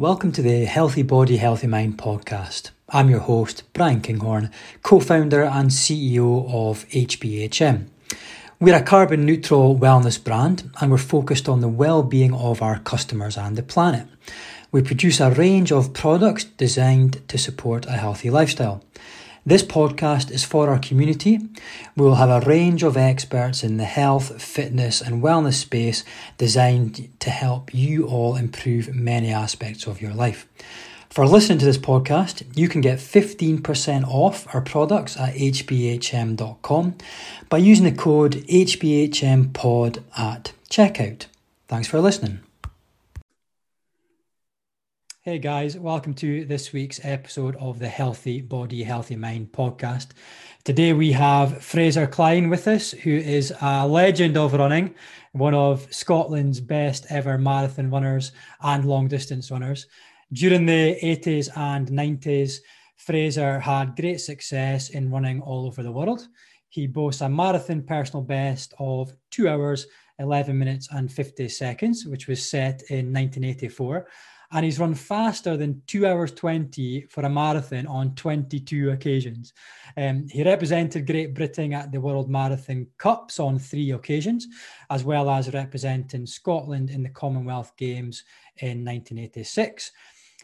[0.00, 2.70] Welcome to the Healthy Body, Healthy Mind podcast.
[2.88, 4.50] I'm your host, Brian Kinghorn,
[4.82, 7.84] co founder and CEO of HBHM.
[8.58, 12.78] We're a carbon neutral wellness brand and we're focused on the well being of our
[12.78, 14.06] customers and the planet.
[14.72, 18.82] We produce a range of products designed to support a healthy lifestyle.
[19.46, 21.38] This podcast is for our community.
[21.96, 26.04] We will have a range of experts in the health, fitness, and wellness space
[26.36, 30.46] designed to help you all improve many aspects of your life.
[31.08, 36.94] For listening to this podcast, you can get 15% off our products at hbhm.com
[37.48, 41.26] by using the code HBHMPOD at checkout.
[41.66, 42.40] Thanks for listening.
[45.22, 50.12] Hey guys, welcome to this week's episode of the Healthy Body, Healthy Mind podcast.
[50.64, 54.94] Today we have Fraser Clyne with us, who is a legend of running,
[55.32, 59.88] one of Scotland's best ever marathon runners and long distance runners.
[60.32, 62.60] During the 80s and 90s,
[62.96, 66.28] Fraser had great success in running all over the world.
[66.70, 69.86] He boasts a marathon personal best of two hours,
[70.18, 74.06] 11 minutes, and 50 seconds, which was set in 1984
[74.52, 79.52] and he's run faster than two hours 20 for a marathon on 22 occasions.
[79.96, 84.48] Um, he represented Great Britain at the World Marathon Cups on three occasions,
[84.90, 88.24] as well as representing Scotland in the Commonwealth Games
[88.56, 89.92] in 1986.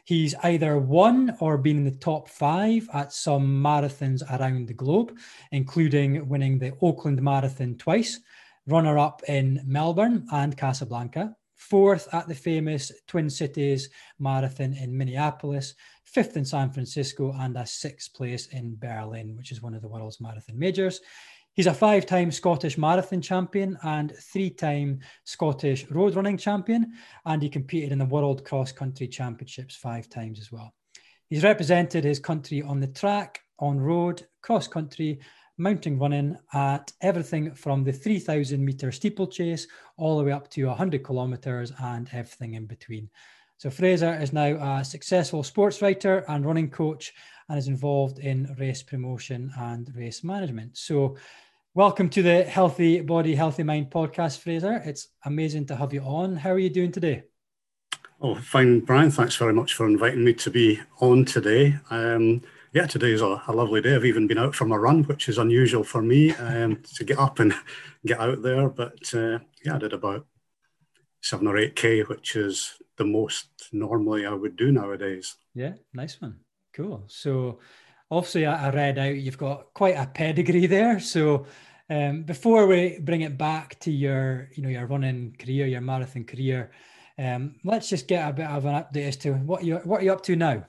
[0.05, 5.19] He's either won or been in the top five at some marathons around the globe,
[5.51, 8.21] including winning the Oakland Marathon twice,
[8.69, 15.75] runner up in Melbourne and Casablanca, fourth at the famous Twin Cities Marathon in Minneapolis,
[16.05, 19.89] fifth in San Francisco, and a sixth place in Berlin, which is one of the
[19.89, 21.01] world's marathon majors.
[21.55, 26.93] He's a five time Scottish marathon champion and three time Scottish road running champion,
[27.25, 30.75] and he competed in the World Cross Country Championships five times as well.
[31.31, 35.19] He's represented his country on the track, on road, cross country,
[35.59, 41.03] mountain running at everything from the 3000 meter steeplechase all the way up to 100
[41.03, 43.09] kilometers and everything in between.
[43.59, 47.15] So Fraser is now a successful sports writer and running coach
[47.49, 50.77] and is involved in race promotion and race management.
[50.77, 51.17] So
[51.73, 54.83] welcome to the Healthy Body, Healthy Mind podcast, Fraser.
[54.85, 56.37] It's amazing to have you on.
[56.37, 57.23] How are you doing today?
[58.21, 59.11] Oh, fine, Brian.
[59.11, 61.79] Thanks very much for inviting me to be on today.
[61.91, 62.43] Um,
[62.77, 63.95] yeah, today is a, a, lovely day.
[63.95, 67.19] I've even been out for my run, which is unusual for me um, to get
[67.19, 67.55] up and
[68.07, 68.69] get out there.
[68.69, 70.27] But uh, yeah, I did about
[71.23, 75.37] seven or eight K, which is the most normally I would do nowadays.
[75.55, 76.41] Yeah, nice one.
[76.75, 77.05] Cool.
[77.07, 77.61] So
[78.11, 81.01] obviously I, read out you've got quite a pedigree there.
[81.01, 81.47] So
[81.89, 86.25] um, before we bring it back to your, you know, your running career, your marathon
[86.25, 86.73] career,
[87.19, 90.05] um, let's just get a bit of an update as to what you what are
[90.05, 90.67] you up to now.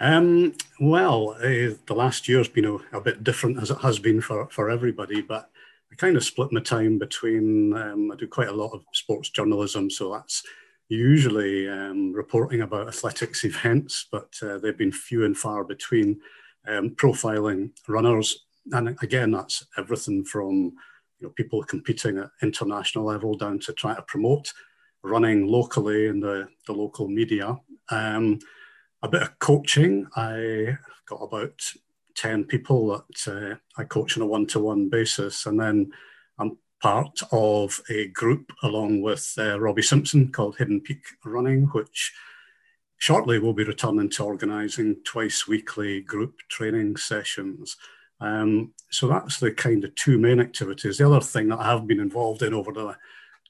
[0.00, 4.20] Um, well, uh, the last year's been a, a, bit different as it has been
[4.20, 5.50] for, for everybody, but
[5.92, 9.30] I kind of split my time between, um, I do quite a lot of sports
[9.30, 10.42] journalism, so that's
[10.88, 16.20] usually um, reporting about athletics events, but uh, they've been few and far between,
[16.66, 18.46] um, profiling runners.
[18.72, 20.72] And again, that's everything from
[21.20, 24.52] you know, people competing at international level down to trying to promote
[25.02, 27.56] running locally in the, the local media.
[27.90, 28.40] Um,
[29.04, 30.06] a bit of coaching.
[30.16, 31.60] I got about
[32.16, 35.44] 10 people that uh, I coach on a one to one basis.
[35.44, 35.92] And then
[36.38, 42.12] I'm part of a group along with uh, Robbie Simpson called Hidden Peak Running, which
[42.96, 47.76] shortly will be returning to organising twice weekly group training sessions.
[48.20, 50.96] Um, so that's the kind of two main activities.
[50.96, 52.96] The other thing that I have been involved in over the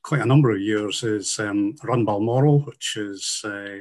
[0.02, 3.78] quite a number of years is um, Run Balmoral, which is uh,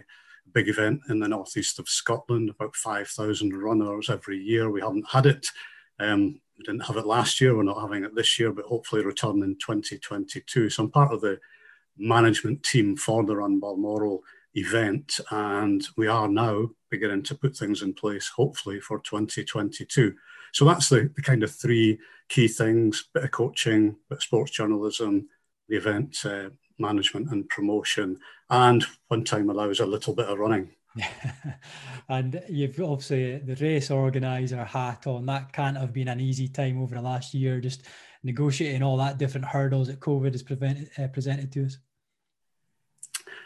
[0.52, 4.70] big event in the northeast of Scotland, about 5,000 runners every year.
[4.70, 5.48] We haven't had it.
[6.00, 7.56] Um, we didn't have it last year.
[7.56, 10.70] We're not having it this year, but hopefully return in 2022.
[10.70, 11.40] So I'm part of the
[11.98, 14.24] management team for the Run Balmoral
[14.56, 20.14] event, and we are now beginning to put things in place, hopefully for 2022.
[20.52, 24.52] So that's the, the kind of three key things: bit of coaching, bit of sports
[24.52, 25.28] journalism,
[25.70, 30.70] the event uh, management and promotion, and when time allows, a little bit of running.
[32.10, 35.26] and you've obviously the race organizer hat on.
[35.26, 37.84] That can't have been an easy time over the last year, just
[38.24, 41.78] negotiating all that different hurdles that COVID has prevented, uh, presented to us.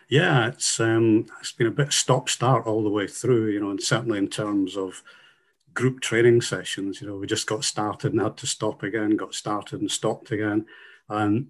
[0.09, 3.71] Yeah, it's um, it's been a bit stop start all the way through, you know,
[3.71, 5.03] and certainly in terms of
[5.73, 9.35] group training sessions, you know, we just got started and had to stop again, got
[9.35, 10.65] started and stopped again,
[11.09, 11.47] and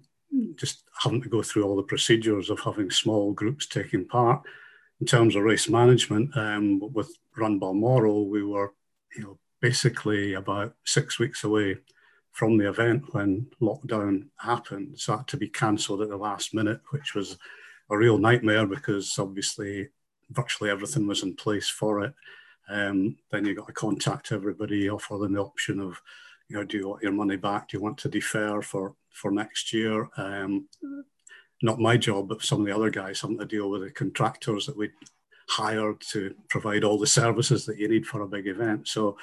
[0.56, 4.42] just having to go through all the procedures of having small groups taking part.
[5.00, 8.74] in terms of race management, um, with Run Balmoral, we were,
[9.16, 11.76] you know, basically about six weeks away
[12.32, 14.98] from the event when lockdown happened.
[14.98, 17.38] So had to be cancelled at the last minute, which was
[17.90, 19.88] a real nightmare because obviously
[20.30, 22.14] virtually everything was in place for it.
[22.68, 26.00] Um, then you got to contact everybody, offer them the option of,
[26.48, 27.68] you know, do you want your money back?
[27.68, 30.08] Do you want to defer for for next year?
[30.16, 30.68] Um,
[31.62, 34.66] not my job, but some of the other guys having to deal with the contractors
[34.66, 34.90] that we
[35.48, 38.86] hired to provide all the services that you need for a big event.
[38.86, 39.16] So,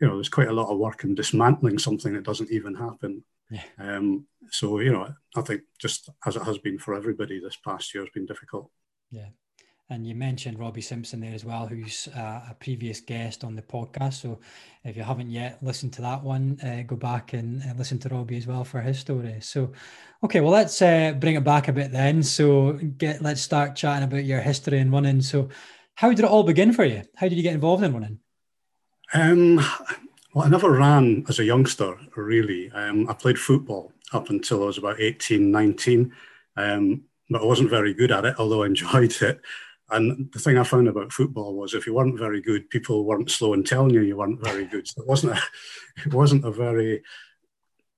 [0.00, 3.24] you know, there's quite a lot of work in dismantling something that doesn't even happen.
[3.50, 3.62] Yeah.
[3.78, 7.94] Um, so, you know, I think just as it has been for everybody this past
[7.94, 8.70] year has been difficult.
[9.10, 9.28] Yeah.
[9.90, 13.62] And you mentioned Robbie Simpson there as well, who's uh, a previous guest on the
[13.62, 14.14] podcast.
[14.14, 14.38] So
[14.84, 18.08] if you haven't yet listened to that one, uh, go back and, and, listen to
[18.08, 19.38] Robbie as well for his story.
[19.40, 19.72] So,
[20.22, 22.22] okay, well, let's uh, bring it back a bit then.
[22.22, 25.20] So get let's start chatting about your history in running.
[25.22, 25.48] So,
[25.96, 27.02] how did it all begin for you?
[27.16, 28.20] How did you get involved in running?
[29.12, 29.56] Um,
[30.34, 32.70] well, I never ran as a youngster, really.
[32.70, 36.12] Um, I played football up until I was about 18, 19.
[36.56, 39.40] Um, but I wasn't very good at it, although I enjoyed it.
[39.90, 43.30] And the thing I found about football was if you weren't very good, people weren't
[43.30, 44.86] slow in telling you you weren't very good.
[44.86, 45.42] So it wasn't a,
[46.06, 47.02] it wasn't a very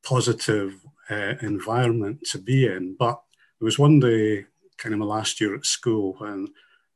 [0.02, 0.80] positive
[1.10, 2.96] uh, environment to be in.
[2.98, 3.20] But
[3.60, 4.46] it was one day,
[4.78, 6.50] kind of my last year at school, when the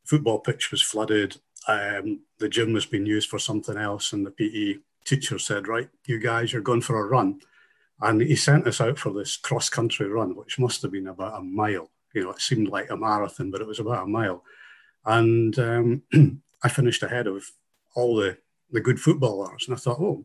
[0.04, 1.36] football pitch was flooded.
[1.68, 5.90] Um, the gym was being used for something else, and the PE teacher said, "Right,
[6.06, 7.40] you guys, you're going for a run."
[8.00, 11.38] And he sent us out for this cross country run, which must have been about
[11.38, 11.90] a mile.
[12.14, 14.42] You know, it seemed like a marathon, but it was about a mile
[15.06, 16.02] and um,
[16.62, 17.44] I finished ahead of
[17.94, 18.36] all the,
[18.70, 19.66] the good footballers.
[19.66, 20.24] And I thought, oh,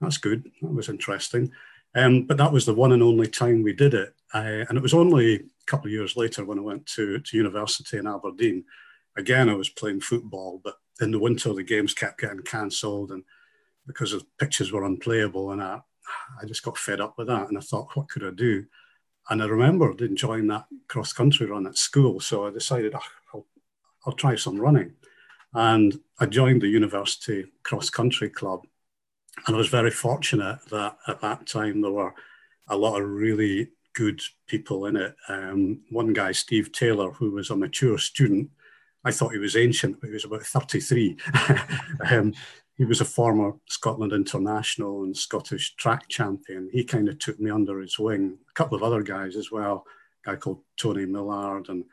[0.00, 0.50] that's good.
[0.62, 1.52] That was interesting.
[1.94, 4.14] Um, but that was the one and only time we did it.
[4.32, 7.98] And it was only a couple of years later when I went to, to university
[7.98, 8.64] in Aberdeen.
[9.16, 13.12] Again, I was playing football, but in the winter, the games kept getting cancelled.
[13.12, 13.24] And
[13.86, 15.80] because the pitches were unplayable, and I,
[16.40, 17.48] I just got fed up with that.
[17.48, 18.64] And I thought, what could I do?
[19.28, 22.18] And I remembered enjoying that cross country run at school.
[22.20, 23.00] So I decided, oh,
[24.06, 24.94] I'll try some running.
[25.54, 28.66] And I joined the university cross country club.
[29.46, 32.14] And I was very fortunate that at that time there were
[32.68, 35.14] a lot of really good people in it.
[35.28, 38.50] Um, one guy, Steve Taylor, who was a mature student,
[39.04, 41.16] I thought he was ancient, but he was about 33.
[42.10, 42.32] um,
[42.76, 46.70] he was a former Scotland international and Scottish track champion.
[46.72, 48.38] He kind of took me under his wing.
[48.48, 49.84] A couple of other guys as well,
[50.24, 51.84] a guy called Tony Millard and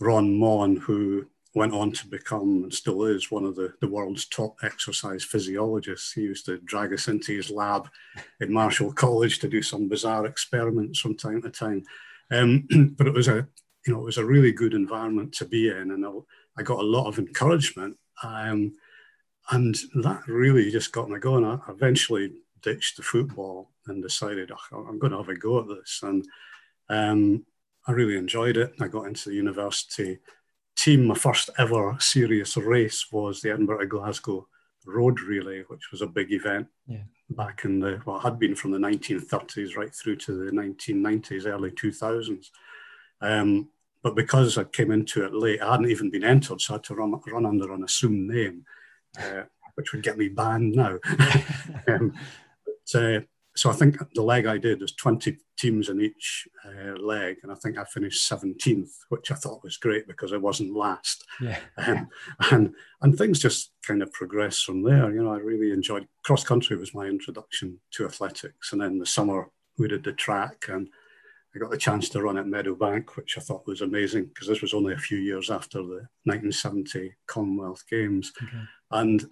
[0.00, 4.26] Ron Maughan, who went on to become and still is one of the, the world's
[4.26, 6.12] top exercise physiologists.
[6.12, 7.88] He used to drag us into his lab
[8.40, 11.84] in Marischal College to do some bizarre experiments from time to time.
[12.30, 12.66] Um,
[12.98, 13.46] but it was a
[13.86, 16.10] you know it was a really good environment to be in, and I,
[16.58, 17.96] I got a lot of encouragement.
[18.22, 18.74] Um,
[19.50, 21.44] and that really just got me going.
[21.44, 25.68] I eventually ditched the football and decided oh, I'm going to have a go at
[25.68, 26.26] this, and
[26.90, 27.46] um,
[27.86, 28.74] I really enjoyed it.
[28.80, 30.18] I got into the university
[30.78, 34.46] team, my first ever serious race was the Edinburgh Glasgow
[34.86, 37.02] Road Relay, which was a big event yeah.
[37.30, 41.72] back in the, well, had been from the 1930s right through to the 1990s, early
[41.72, 42.46] 2000s.
[43.20, 43.68] Um,
[44.02, 46.84] but because I came into it late, I hadn't even been entered, so I had
[46.84, 48.64] to run, run under an assumed name,
[49.18, 49.42] uh,
[49.74, 50.98] which would get me banned now.
[51.88, 52.14] um,
[52.64, 53.20] but, uh,
[53.58, 57.50] so I think the leg I did was 20 teams in each uh, leg, and
[57.50, 61.24] I think I finished 17th, which I thought was great because I wasn't last.
[61.40, 61.58] Yeah.
[61.76, 62.08] Um,
[62.52, 65.12] and and things just kind of progressed from there.
[65.12, 69.06] You know, I really enjoyed cross country was my introduction to athletics, and then the
[69.06, 70.88] summer we did the track, and
[71.54, 74.62] I got the chance to run at Meadowbank, which I thought was amazing because this
[74.62, 78.62] was only a few years after the 1970 Commonwealth Games, okay.
[78.92, 79.28] and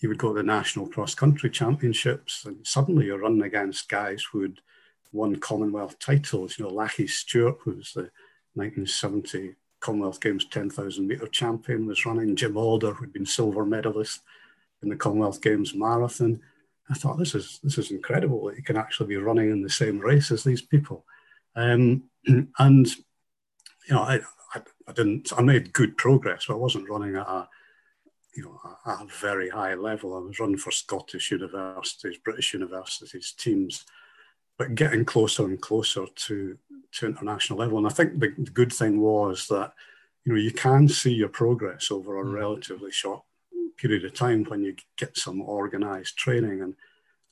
[0.00, 4.24] you would go to the national cross country championships, and suddenly you're running against guys
[4.30, 4.60] who'd
[5.12, 6.58] won Commonwealth titles.
[6.58, 8.10] You know, Lachie Stewart, who was the
[8.54, 12.36] 1970 Commonwealth Games 10,000 meter champion, was running.
[12.36, 14.20] Jim Alder, who'd been silver medalist
[14.82, 16.40] in the Commonwealth Games marathon.
[16.88, 19.70] I thought this is this is incredible that you can actually be running in the
[19.70, 21.04] same race as these people.
[21.56, 24.20] Um, and you know, I,
[24.54, 25.32] I, I didn't.
[25.36, 27.48] I made good progress, but I wasn't running at a
[28.36, 30.14] you know, at a very high level.
[30.14, 33.86] I was running for Scottish universities, British universities, teams,
[34.58, 36.58] but getting closer and closer to,
[36.92, 37.78] to international level.
[37.78, 39.72] And I think the, the good thing was that,
[40.24, 42.34] you know, you can see your progress over a mm.
[42.34, 43.22] relatively short
[43.78, 46.60] period of time when you get some organized training.
[46.62, 46.74] And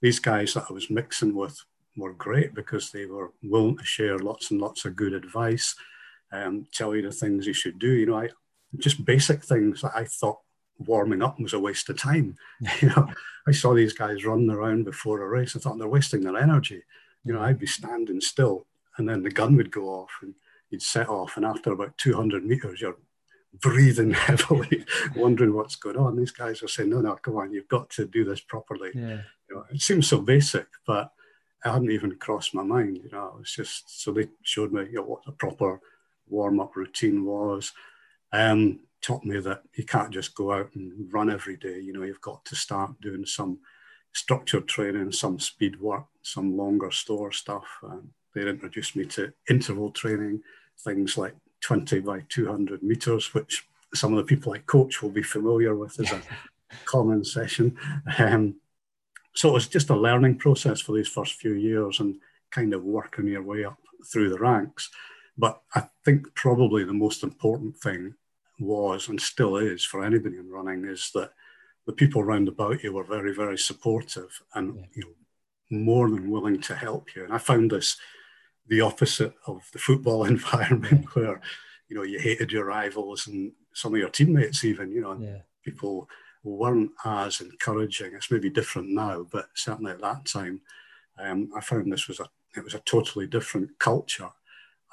[0.00, 1.58] these guys that I was mixing with
[1.96, 5.74] were great because they were willing to share lots and lots of good advice,
[6.32, 7.92] um, tell you the things you should do.
[7.92, 8.28] You know, I,
[8.78, 10.38] just basic things that I thought
[10.78, 12.36] warming up was a waste of time.
[12.80, 13.08] you know,
[13.46, 15.54] I saw these guys running around before a race.
[15.54, 16.82] I thought they're wasting their energy.
[17.24, 18.66] You know, I'd be standing still,
[18.96, 20.34] and then the gun would go off, and
[20.70, 22.96] you'd set off, and after about 200 meters, you're
[23.60, 24.84] breathing heavily,
[25.16, 26.16] wondering what's going on.
[26.16, 29.20] These guys are saying, "No, no, come on, you've got to do this properly." Yeah.
[29.48, 31.12] You know, it seems so basic, but
[31.64, 33.00] it hadn't even crossed my mind.
[33.02, 35.80] You know, it was just so they showed me you know, what the proper
[36.28, 37.72] warm up routine was.
[38.32, 41.78] Um, taught me that you can't just go out and run every day.
[41.78, 43.58] You know, you've got to start doing some
[44.14, 47.66] structured training, some speed work, some longer store stuff.
[47.82, 50.40] Um, they introduced me to interval training,
[50.80, 55.22] things like 20 by 200 meters, which some of the people I coach will be
[55.22, 56.22] familiar with as a
[56.86, 57.76] common session.
[58.18, 58.56] Um,
[59.34, 62.16] so it was just a learning process for these first few years and
[62.50, 63.78] kind of working your way up
[64.10, 64.90] through the ranks.
[65.36, 68.14] But I think probably the most important thing
[68.58, 71.32] was and still is for anybody in running is that
[71.86, 74.86] the people around about you were very, very supportive and yeah.
[74.94, 75.14] you know
[75.70, 77.24] more than willing to help you.
[77.24, 77.96] And I found this
[78.66, 81.40] the opposite of the football environment where
[81.88, 85.38] you know you hated your rivals and some of your teammates even you know yeah.
[85.64, 86.08] people
[86.42, 90.60] weren't as encouraging it's maybe different now but certainly at that time
[91.18, 94.30] um, i found this was a it was a totally different culture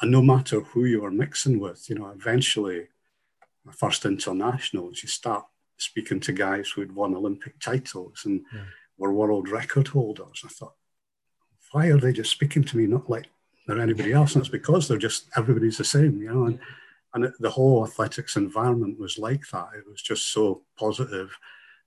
[0.01, 2.87] and no matter who you were mixing with you know eventually
[3.65, 5.45] my first internationals you start
[5.77, 8.61] speaking to guys who'd won olympic titles and yeah.
[8.97, 10.75] were world record holders i thought
[11.71, 13.27] why are they just speaking to me not like
[13.67, 14.35] they're anybody else.
[14.35, 16.45] And it's because they're just everybody's the same, you know.
[16.45, 16.59] And
[17.13, 19.69] and it, the whole athletics environment was like that.
[19.77, 21.37] It was just so positive,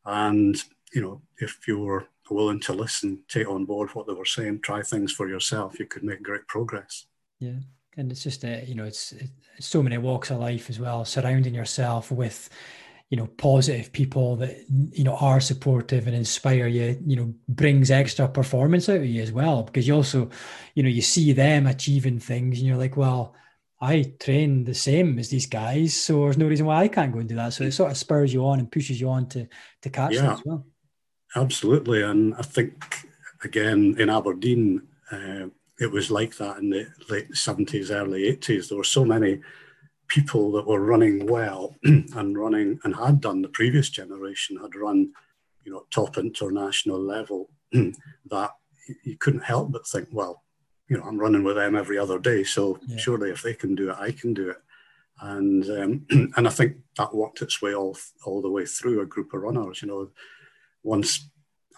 [0.05, 0.63] and
[0.93, 4.61] you know, if you were willing to listen, take on board what they were saying,
[4.61, 7.07] try things for yourself, you could make great progress.
[7.39, 7.61] Yeah,
[7.97, 11.05] and it's just a you know, it's, it's so many walks of life as well.
[11.05, 12.49] Surrounding yourself with
[13.11, 17.91] you know positive people that you know are supportive and inspire you you know brings
[17.91, 19.63] extra performance out of you as well.
[19.63, 20.31] Because you also
[20.75, 23.35] you know you see them achieving things and you're like well
[23.81, 27.19] i train the same as these guys so there's no reason why i can't go
[27.19, 27.53] and do that.
[27.53, 29.47] So it sort of spurs you on and pushes you on to
[29.83, 30.67] to catch yeah, as well.
[31.37, 32.03] Absolutely.
[32.03, 33.07] And i think
[33.43, 34.83] again in aberdeen
[35.13, 35.47] uh,
[35.81, 39.41] it was like that in the late 70s early 80s there were so many
[40.09, 45.11] people that were running well and running and had done the previous generation had run,
[45.65, 48.51] you know, top international level that
[49.05, 50.43] you couldn't help but think, well,
[50.89, 52.99] you know, I'm running with them every other day, so yeah.
[52.99, 54.59] surely if they can do it, I can do it.
[55.21, 59.07] And um, and I think that worked its way all all the way through a
[59.07, 59.81] group of runners.
[59.81, 60.11] You know,
[60.83, 61.31] once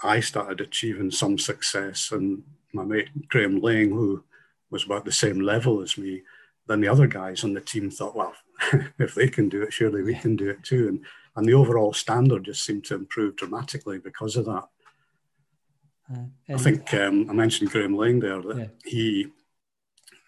[0.02, 2.42] I started achieving some success, and
[2.76, 4.22] my mate Graham Laing, who
[4.70, 6.22] was about the same level as me,
[6.66, 8.34] then the other guys on the team thought, well,
[8.98, 10.88] if they can do it, surely we can do it too.
[10.88, 11.04] And
[11.36, 14.64] and the overall standard just seemed to improve dramatically because of that.
[16.10, 18.66] Uh, I think um, I mentioned Graham Laing there that yeah.
[18.84, 19.28] he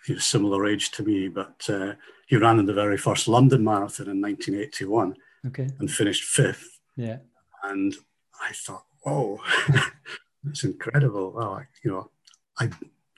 [0.05, 1.95] he was similar age to me, but uh,
[2.27, 5.69] he ran in the very first London Marathon in 1981 okay.
[5.79, 6.79] and finished fifth.
[6.97, 7.19] Yeah,
[7.63, 7.95] and
[8.43, 9.41] I thought, whoa,
[10.45, 11.33] that's incredible.
[11.33, 12.11] Well, you know,
[12.59, 12.71] I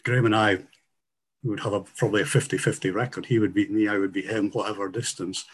[0.05, 0.59] Graham and I
[1.43, 3.27] would have a, probably a 50-50 record.
[3.27, 5.45] He would beat me, I would beat him, whatever distance.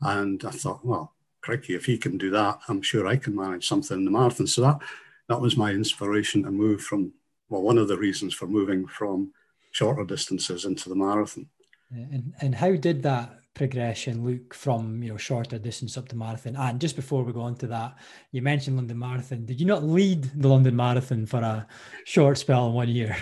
[0.00, 3.66] And I thought, well, crikey, if he can do that, I'm sure I can manage
[3.66, 4.46] something in the marathon.
[4.46, 4.80] So that
[5.28, 7.12] that was my inspiration to move from,
[7.48, 9.32] well, one of the reasons for moving from
[9.72, 11.46] shorter distances into the marathon.
[11.90, 16.56] And, and how did that progression look from you know shorter distance up to marathon?
[16.56, 17.98] And just before we go on to that,
[18.32, 19.44] you mentioned London Marathon.
[19.44, 21.66] Did you not lead the London Marathon for a
[22.04, 23.16] short spell in one year?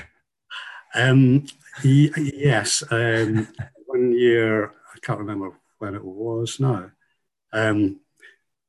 [0.94, 1.46] Um,
[1.82, 3.48] yes, um,
[3.86, 6.90] one year I can't remember when it was now.
[7.52, 8.00] Um,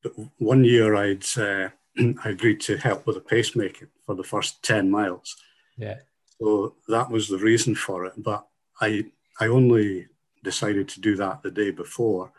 [0.01, 1.69] but one year I'd uh,
[2.23, 5.35] I agreed to help with a pacemaker for the first ten miles.
[5.77, 5.99] Yeah.
[6.39, 8.13] So that was the reason for it.
[8.17, 8.47] But
[8.79, 9.05] I
[9.39, 10.07] I only
[10.51, 12.31] decided to do that the day before.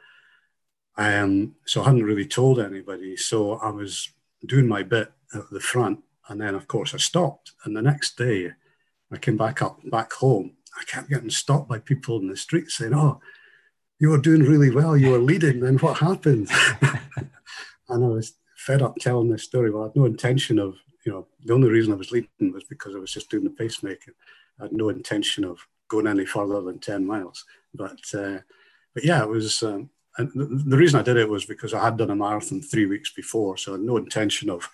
[0.96, 3.16] Um, so I hadn't really told anybody.
[3.16, 4.10] So I was
[4.44, 5.98] doing my bit at the front,
[6.28, 7.52] and then of course I stopped.
[7.64, 8.52] And the next day,
[9.12, 12.70] I came back up back home I kept getting stopped by people in the street
[12.70, 13.20] saying, "Oh,
[13.98, 14.96] you were doing really well.
[14.96, 15.60] You were leading.
[15.60, 16.48] Then what happened?"
[16.82, 19.70] and I was fed up telling this story.
[19.70, 22.64] Well, I had no intention of, you know, the only reason I was leading was
[22.64, 24.12] because I was just doing the pacemaker.
[24.60, 27.44] I had no intention of going any further than ten miles.
[27.74, 28.38] But, uh,
[28.94, 29.62] but yeah, it was.
[29.62, 32.86] Um, and the reason I did it was because I had done a marathon three
[32.86, 34.68] weeks before, so I had no intention of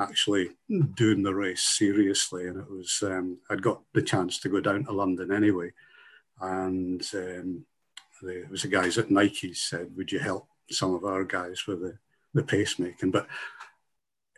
[0.00, 0.50] actually
[0.94, 2.48] doing the race seriously.
[2.48, 5.72] And it was, um, I'd got the chance to go down to London anyway.
[6.40, 7.64] And um,
[8.22, 11.80] there was the guys at Nike said, Would you help some of our guys with
[11.80, 11.98] the,
[12.34, 13.26] the pacemaking, but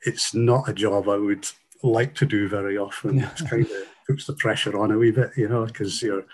[0.05, 1.47] it's not a job I would
[1.83, 3.21] like to do very often.
[3.21, 3.73] It's kind of
[4.07, 6.25] puts the pressure on a wee bit, you know, because you're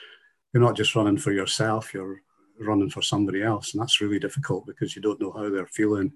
[0.53, 2.23] you're not just running for yourself, you're
[2.59, 6.13] running for somebody else, and that's really difficult because you don't know how they're feeling.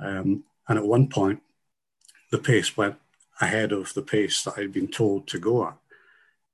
[0.00, 1.40] Um, and at one point,
[2.30, 2.96] the pace went
[3.40, 5.76] ahead of the pace that I'd been told to go at,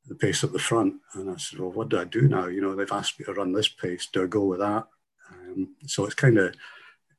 [0.07, 0.95] the pace at the front.
[1.15, 2.47] And I said, "Well, what do I do now?
[2.47, 4.09] You know, they've asked me to run this pace.
[4.13, 4.87] Do I go with that?"
[5.31, 6.55] Um, so it's kind of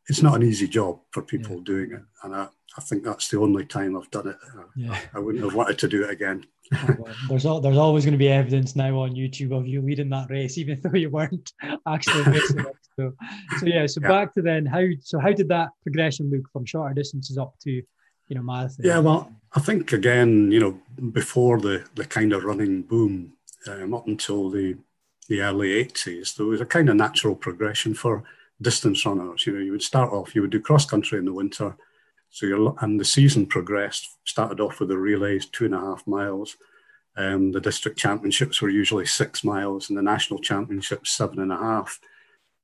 [0.09, 1.63] it's not an easy job for people yeah.
[1.63, 2.47] doing it, and I,
[2.77, 4.37] I think that's the only time I've done it.
[4.75, 4.97] Yeah.
[5.13, 6.45] I wouldn't have wanted to do it again.
[6.75, 10.09] oh, there's all, there's always going to be evidence now on YouTube of you leading
[10.09, 11.51] that race, even though you weren't
[11.87, 12.75] actually racing it.
[12.95, 13.13] So,
[13.59, 13.85] so yeah.
[13.85, 14.07] So yeah.
[14.07, 17.71] back to then, how so how did that progression look from shorter distances up to,
[17.71, 18.85] you know, marathon?
[18.85, 20.79] Yeah, well, I think again, you know,
[21.11, 23.33] before the the kind of running boom,
[23.67, 24.77] um, up until the
[25.27, 28.23] the early 80s, there was a kind of natural progression for
[28.61, 29.45] distance runners.
[29.45, 31.75] You know, you would start off, you would do cross country in the winter.
[32.29, 36.05] So you're, and the season progressed, started off with the relays, two and a half
[36.05, 36.57] miles.
[37.17, 41.57] Um, the district championships were usually six miles and the national championships, seven and a
[41.57, 41.99] half.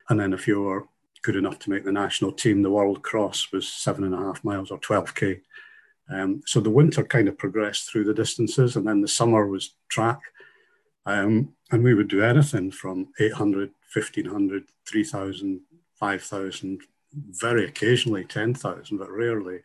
[0.09, 0.87] And then if you were
[1.23, 4.43] good enough to make the national team, the world cross was seven and a half
[4.43, 5.41] miles or 12K.
[6.09, 9.73] Um, so the winter kind of progressed through the distances and then the summer was
[9.89, 10.19] track.
[11.07, 15.61] Um, and we would do anything from 800, 1500, 3000,
[15.99, 16.81] 5,000,
[17.13, 19.59] very occasionally 10,000, but rarely.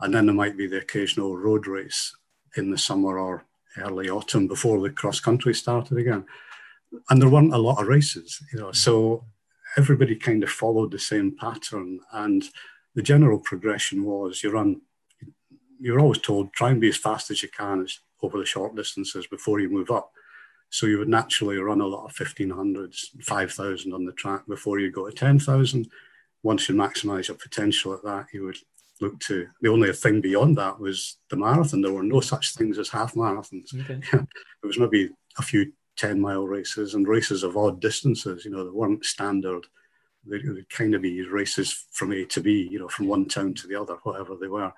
[0.00, 2.14] And then there might be the occasional road race
[2.56, 3.44] in the summer or
[3.78, 6.24] early autumn before the cross country started again.
[7.10, 9.24] And there weren't a lot of races, you know, so
[9.76, 12.00] everybody kind of followed the same pattern.
[12.12, 12.44] And
[12.94, 14.80] the general progression was you run,
[15.78, 17.86] you're always told try and be as fast as you can
[18.22, 20.12] over the short distances before you move up.
[20.70, 24.90] So you would naturally run a lot of 1500s, 5000 on the track before you
[24.90, 25.88] go to 10,000.
[26.42, 28.58] Once you maximize your potential at that, you would
[29.00, 31.80] look to the only thing beyond that was the marathon.
[31.80, 33.74] There were no such things as half marathons.
[33.74, 34.00] Okay.
[34.12, 34.26] there
[34.62, 38.70] was maybe a few 10 mile races and races of odd distances, you know, they
[38.70, 39.66] weren't standard.
[40.24, 43.54] They would kind of be races from A to B, you know, from one town
[43.54, 44.72] to the other, whatever they were.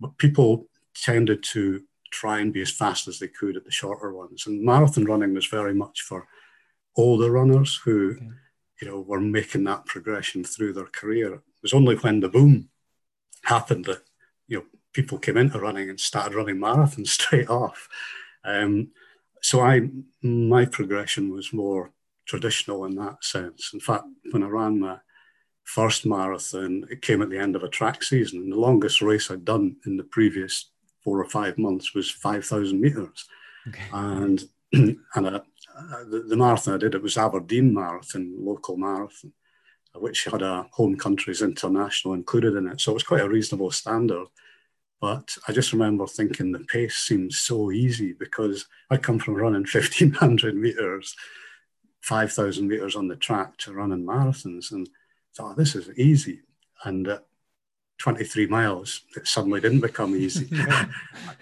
[0.00, 4.12] But people tended to try and be as fast as they could at the shorter
[4.12, 4.46] ones.
[4.46, 6.26] And marathon running was very much for
[6.96, 8.26] older runners who, okay.
[8.82, 11.34] you know, were making that progression through their career.
[11.34, 12.68] It was only when the boom
[13.44, 14.02] happened that,
[14.46, 17.88] you know, people came into running and started running marathons straight off.
[18.44, 18.90] Um,
[19.42, 19.88] so I,
[20.22, 21.92] my progression was more
[22.26, 23.70] traditional in that sense.
[23.72, 24.98] In fact, when I ran my
[25.64, 29.30] first marathon, it came at the end of a track season, and the longest race
[29.30, 30.70] I'd done in the previous
[31.08, 33.24] four or five months was 5,000 meters.
[33.66, 33.82] Okay.
[33.94, 35.40] And, and uh,
[36.10, 39.32] the, the, marathon I did, it was Aberdeen Marathon, local marathon,
[39.94, 42.82] which had a home countries international included in it.
[42.82, 44.26] So it was quite a reasonable standard.
[45.00, 49.60] But I just remember thinking the pace seemed so easy because I come from running
[49.72, 51.16] 1500 meters,
[52.02, 54.90] 5,000 meters on the track to running marathons and
[55.34, 56.42] thought, this is easy.
[56.84, 57.20] And uh,
[57.98, 60.48] 23 miles, it suddenly didn't become easy.
[60.60, 60.88] I'd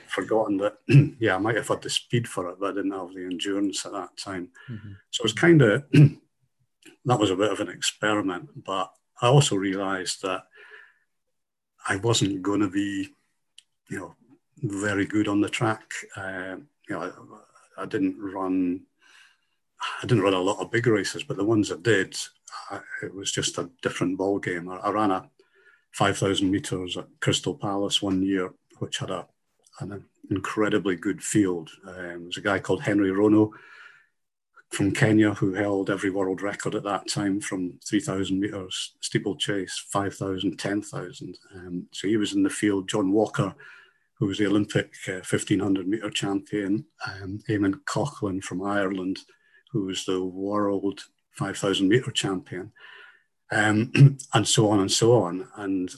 [0.09, 0.79] forgotten that,
[1.21, 3.85] yeah, I might have had the speed for it, but I didn't have the endurance
[3.85, 4.49] at that time.
[4.71, 4.93] Mm-hmm.
[5.11, 8.91] So it was kind of, that was a bit of an experiment, but
[9.21, 10.45] I also realized that
[11.89, 13.11] I wasn't going to be,
[13.89, 14.15] you know,
[14.63, 15.93] very good on the track.
[16.17, 16.57] Uh,
[16.89, 17.13] you know,
[17.79, 18.81] I, I, didn't run,
[20.03, 22.17] I didn't run a lot of big races, but the ones I did,
[22.71, 24.69] I, it was just a different ball game.
[24.69, 25.29] I, I ran a
[25.97, 29.27] 5,000 meters at Crystal Palace one year, which had a,
[29.81, 31.71] an incredibly good field.
[31.89, 33.53] Um, there's a guy called Henry Rono
[34.69, 40.59] from Kenya who held every world record at that time from 3,000 meters steeplechase, 5,000,
[40.59, 41.39] 10,000.
[41.55, 42.91] Um, so he was in the field.
[42.91, 43.55] John Walker,
[44.19, 49.21] who was the Olympic uh, 1500 meter champion, um, Eamonn Coghlan from Ireland,
[49.73, 52.71] who was the world 5,000 meter champion
[53.51, 53.93] um,
[54.35, 55.49] and so on and so on.
[55.57, 55.95] And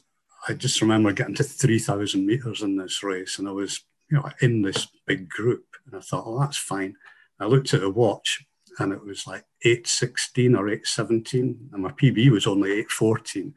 [0.48, 4.28] I just remember getting to 3,000 meters in this race, and I was, you know,
[4.40, 6.94] in this big group, and I thought, oh, that's fine.
[7.40, 8.44] I looked at the watch,
[8.78, 11.34] and it was like 8.16 or 8.17,
[11.72, 13.52] and my PB was only 8.14.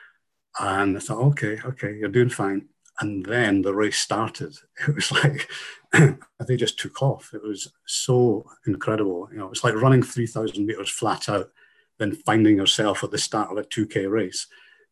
[0.60, 2.68] and I thought, okay, okay, you're doing fine.
[3.00, 4.56] And then the race started.
[4.88, 5.48] It was like
[6.46, 7.32] they just took off.
[7.34, 9.28] It was so incredible.
[9.30, 11.50] You know, it's like running 3,000 meters flat out
[11.98, 14.46] than finding yourself at the start of a 2K race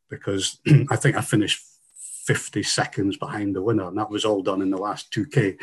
[0.09, 0.59] because
[0.91, 1.61] I think I finished
[2.25, 5.57] 50 seconds behind the winner, and that was all done in the last 2K.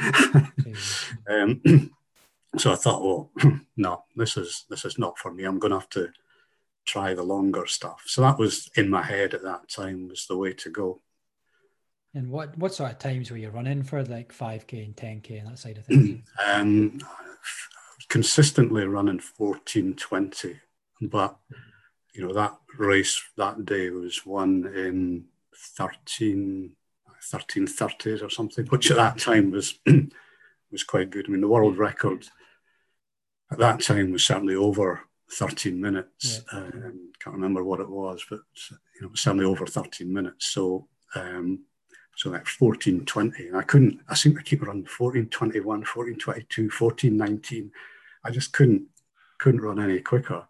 [1.30, 1.92] um,
[2.58, 3.32] so I thought, well,
[3.78, 5.44] no, this is this is not for me.
[5.44, 6.10] I'm going to have to
[6.86, 8.04] try the longer stuff.
[8.06, 11.02] So that was in my head at that time was the way to go.
[12.14, 15.48] And what what sort of times were you running for like 5k and 10k and
[15.48, 16.22] that side of things?
[16.46, 17.00] um,
[18.10, 20.60] consistently running 14, 20,
[21.02, 21.38] but
[22.14, 26.76] you know that race that day was won in 13
[27.22, 29.80] 1330s or something, which at that time was
[30.72, 31.26] was quite good.
[31.28, 32.28] I mean, the world record
[33.52, 36.42] at that time was certainly over 13 minutes.
[36.52, 36.60] Yeah.
[36.60, 40.48] Um, can't remember what it was, but you know, it was certainly over 13 minutes.
[40.48, 41.66] So, um,
[42.16, 43.48] so like 14, 20.
[43.48, 47.72] And I couldn't, I seem to keep running 14, 21, 14, 22, 14, 19.
[48.24, 48.88] I just couldn't,
[49.38, 50.46] couldn't run any quicker,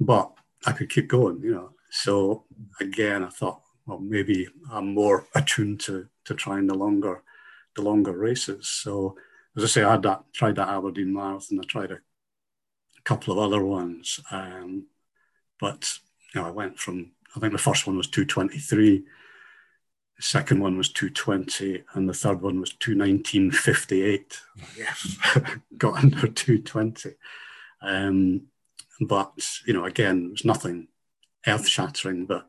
[0.00, 0.32] but
[0.66, 1.70] I could keep going, you know.
[1.90, 2.44] So
[2.80, 7.22] again, I thought, well, maybe I'm more attuned to, to trying the longer,
[7.74, 8.68] the longer races.
[8.68, 9.16] So
[9.56, 11.60] as I say, I had that, tried that Aberdeen Marathon.
[11.60, 12.00] I tried a
[13.04, 14.20] couple of other ones.
[14.30, 14.86] Um,
[15.60, 15.98] but
[16.34, 19.04] you know, I went from I think the first one was 223,
[20.16, 24.38] the second one was 220, and the third one was 219.58.
[24.76, 25.18] Yes,
[25.76, 27.10] got under 220.
[27.82, 28.46] Um,
[29.00, 29.32] but
[29.66, 30.88] you know, again, it was nothing
[31.46, 32.48] earth shattering, but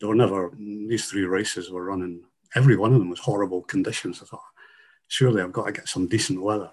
[0.00, 2.22] there were never these three races were running.
[2.54, 4.22] Every one of them was horrible conditions.
[4.22, 4.42] I thought,
[5.08, 6.70] surely I've got to get some decent weather.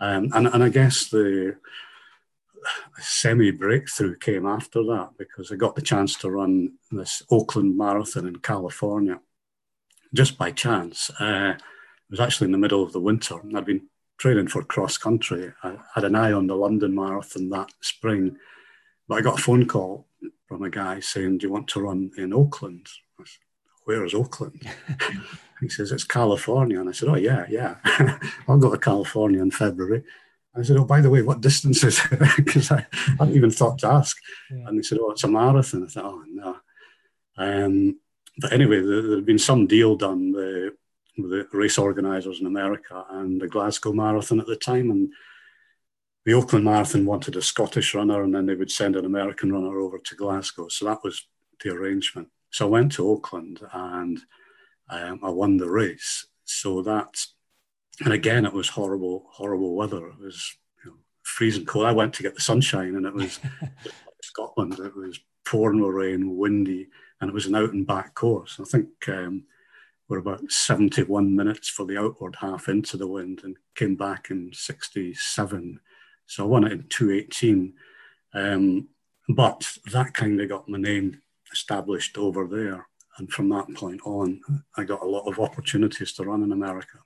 [0.00, 1.56] Um, and, and I guess the
[2.98, 8.26] semi breakthrough came after that because I got the chance to run this Oakland Marathon
[8.26, 9.20] in California
[10.12, 11.10] just by chance.
[11.20, 13.38] Uh, it was actually in the middle of the winter.
[13.40, 15.52] and I'd been training for cross country.
[15.62, 18.36] I had an eye on the London Marathon that spring,
[19.08, 20.06] but I got a phone call
[20.46, 22.86] from a guy saying, Do you want to run in Oakland?
[23.18, 23.26] Said,
[23.84, 24.66] Where is Oakland?
[25.60, 26.80] he says, It's California.
[26.80, 27.76] And I said, Oh, yeah, yeah.
[28.48, 30.04] I'll go to California in February.
[30.56, 32.86] I said, "Oh, by the way, what distance is it?" Because I
[33.18, 34.16] hadn't even thought to ask.
[34.50, 34.68] Yeah.
[34.68, 36.56] And they said, "Oh, it's a marathon." I thought, "Oh, no."
[37.36, 37.98] Um,
[38.38, 40.74] but anyway, there, there, had been some deal done with
[41.16, 45.12] the race organisers in America and the Glasgow Marathon at the time, and
[46.24, 49.78] the Oakland Marathon wanted a Scottish runner, and then they would send an American runner
[49.78, 50.68] over to Glasgow.
[50.68, 51.26] So that was
[51.62, 52.28] the arrangement.
[52.50, 54.20] So I went to Oakland and
[54.88, 56.26] um, I won the race.
[56.44, 57.16] So that
[58.00, 60.08] and again, it was horrible, horrible weather.
[60.08, 61.86] It was you know, freezing cold.
[61.86, 63.38] I went to get the sunshine, and it was
[64.22, 64.78] Scotland.
[64.78, 66.88] It was pouring with rain, windy,
[67.20, 68.58] and it was an out and back course.
[68.60, 69.44] I think um,
[70.08, 74.50] we're about 71 minutes for the outward half into the wind, and came back in
[74.52, 75.80] 67.
[76.26, 77.74] So I won it in 218.
[78.34, 78.88] Um,
[79.28, 82.86] but that kind of got my name established over there.
[83.18, 84.40] And from that point on,
[84.76, 86.98] I got a lot of opportunities to run in America.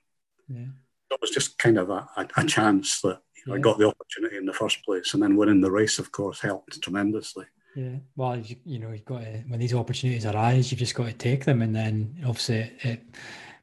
[0.47, 0.67] Yeah.
[1.11, 3.59] It was just kind of a, a, a chance that you know, yeah.
[3.59, 6.41] I got the opportunity in the first place, and then winning the race, of course,
[6.41, 7.45] helped tremendously.
[7.79, 11.05] Yeah, well, you, you know, you've got to, when these opportunities arise, you've just got
[11.05, 13.03] to take them, and then obviously it, it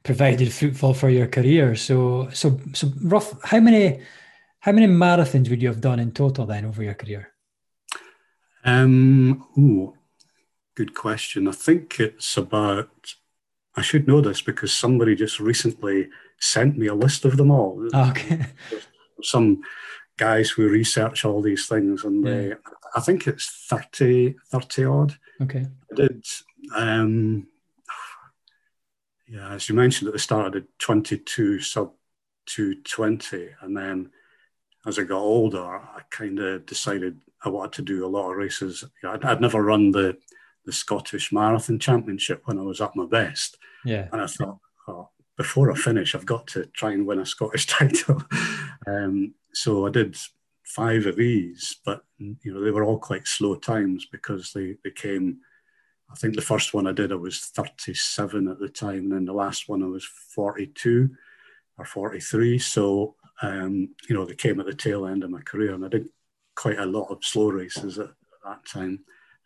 [0.03, 1.77] provided fruitful for your career.
[1.77, 3.35] So, so, so rough.
[3.45, 4.01] How many,
[4.61, 7.31] how many marathons would you have done in total then over your career?
[8.65, 9.93] Um, ooh,
[10.75, 11.47] good question.
[11.47, 12.89] I think it's about.
[13.77, 16.09] I should know this because somebody just recently
[16.41, 17.87] sent me a list of them all.
[17.95, 18.47] Okay.
[19.23, 19.61] Some
[20.17, 22.33] guys who research all these things, and yeah.
[22.33, 22.53] they,
[22.95, 25.15] I think it's 30, 30 odd.
[25.43, 25.67] Okay.
[25.93, 26.25] I did.
[26.75, 27.47] Um,
[29.29, 31.93] yeah, as you mentioned at the start, I did 22 sub
[32.47, 33.51] 220.
[33.61, 34.11] And then
[34.87, 38.37] as I got older, I kind of decided I wanted to do a lot of
[38.37, 38.85] races.
[39.05, 40.17] I'd, I'd, never run the,
[40.65, 43.59] the Scottish Marathon Championship when I was at my best.
[43.85, 44.09] Yeah.
[44.13, 47.67] And I thought, oh, before I finish, I've got to try and win a Scottish
[47.67, 48.23] title.
[48.87, 50.17] um, so I did
[50.65, 54.91] five of these, but you know they were all quite slow times because they, they
[54.91, 55.39] came.
[56.11, 59.25] I think the first one I did I was 37 at the time, and then
[59.25, 61.11] the last one I was 42
[61.79, 62.59] or 43.
[62.59, 65.89] So um, you know they came at the tail end of my career, and I
[65.89, 66.09] did
[66.55, 69.01] quite a lot of slow races at, at that time.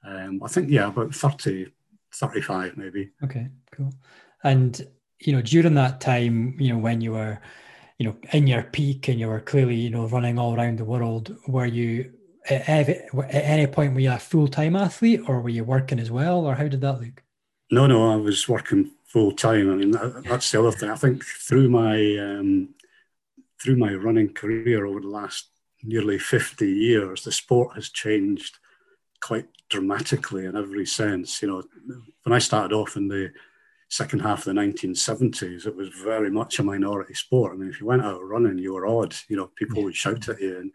[0.05, 1.66] Um, I think yeah, about 30,
[2.12, 3.11] 35 maybe.
[3.22, 3.92] Okay, cool.
[4.42, 4.87] And
[5.20, 7.40] you know, during that time, you know, when you were,
[7.98, 10.85] you know, in your peak and you were clearly, you know, running all around the
[10.85, 12.12] world, were you
[12.48, 16.46] at, any point were you a full time athlete or were you working as well,
[16.46, 17.22] or how did that look?
[17.70, 19.70] No, no, I was working full time.
[19.70, 20.90] I mean, that, that's the other thing.
[20.90, 22.70] I think through my um,
[23.62, 25.50] through my running career over the last
[25.83, 28.59] nearly fifty years, the sport has changed
[29.20, 31.42] quite dramatically in every sense.
[31.42, 31.62] You know,
[32.22, 33.33] when I started off in the
[33.90, 37.53] second half of the 1970s, it was very much a minority sport.
[37.53, 39.14] I mean, if you went out running, you were odd.
[39.29, 40.72] You know, people would shout at you, and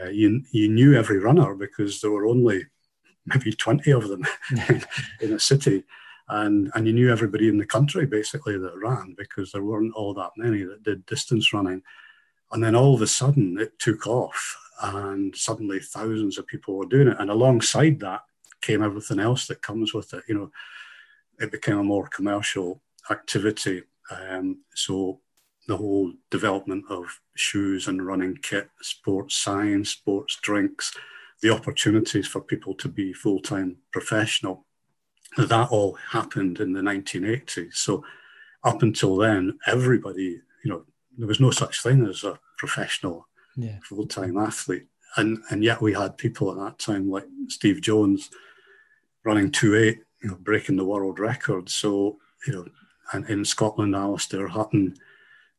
[0.00, 2.66] uh, you you knew every runner because there were only
[3.26, 4.24] maybe 20 of them
[5.20, 5.84] in a city.
[6.28, 10.14] And, and you knew everybody in the country basically that ran because there weren't all
[10.14, 11.82] that many that did distance running.
[12.52, 16.86] And then all of a sudden it took off and suddenly thousands of people were
[16.86, 17.16] doing it.
[17.18, 18.22] And alongside that
[18.60, 20.24] came everything else that comes with it.
[20.28, 20.50] You know,
[21.42, 23.82] it became a more commercial activity.
[24.10, 25.20] Um, so
[25.66, 30.92] the whole development of shoes and running kit, sports science, sports drinks,
[31.40, 34.66] the opportunities for people to be full time professional.
[35.36, 37.74] That all happened in the 1980s.
[37.74, 38.04] So
[38.62, 40.84] up until then, everybody, you know,
[41.16, 43.26] there was no such thing as a professional
[43.56, 43.78] yeah.
[43.82, 44.86] full time athlete.
[45.16, 48.30] And, and yet we had people at that time like Steve Jones
[49.24, 51.68] running 2.8, you know, breaking the world record.
[51.68, 52.66] So, you know,
[53.12, 54.94] and in Scotland, Allister Hutton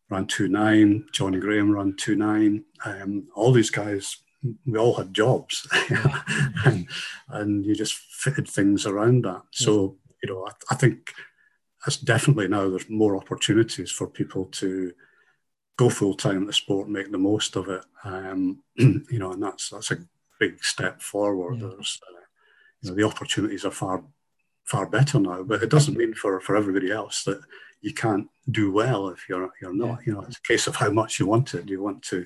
[0.09, 2.63] ran 2.9, John Graham ran 2.9.
[2.85, 4.17] Um, all these guys
[4.65, 5.67] we all had jobs
[6.65, 6.87] and,
[7.29, 9.41] and, you just fitted things around that.
[9.51, 11.13] So, you know, I, I think
[11.85, 14.91] that's definitely now there's more opportunities for people to
[15.77, 17.83] go full time in the sport, make the most of it.
[18.03, 19.97] Um, you know, and that's that's a
[20.39, 21.59] big step forward.
[21.59, 21.69] Yeah.
[21.69, 22.19] There's, uh,
[22.81, 24.03] you know, the opportunities are far
[24.65, 27.41] far better now, but it doesn't mean for for everybody else that
[27.81, 29.99] you can't do well if you're you're not.
[29.99, 30.05] Yeah.
[30.05, 31.65] You know, it's a case of how much you want it.
[31.65, 32.25] Do you want to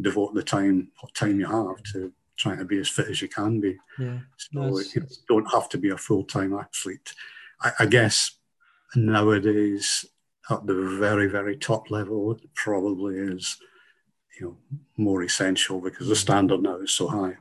[0.00, 3.28] devote the time what time you have to trying to be as fit as you
[3.28, 3.76] can be.
[3.98, 7.14] Yeah, so you don't have to be a full time athlete.
[7.60, 8.32] I, I, guess
[8.94, 10.04] nowadays
[10.50, 13.56] at the very very top level, it probably is
[14.38, 14.56] you know
[14.96, 16.18] more essential because the mm.
[16.18, 17.36] standard now is so high.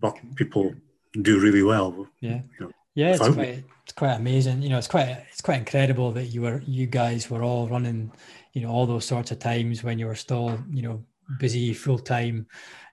[0.00, 0.74] But people
[1.22, 2.08] do really well.
[2.20, 2.40] Yeah.
[2.58, 4.62] You know, yeah, it's quite, it's quite amazing.
[4.62, 8.12] You know, it's quite it's quite incredible that you were you guys were all running
[8.52, 11.04] you know all those sorts of times when you were still you know
[11.38, 12.46] busy full time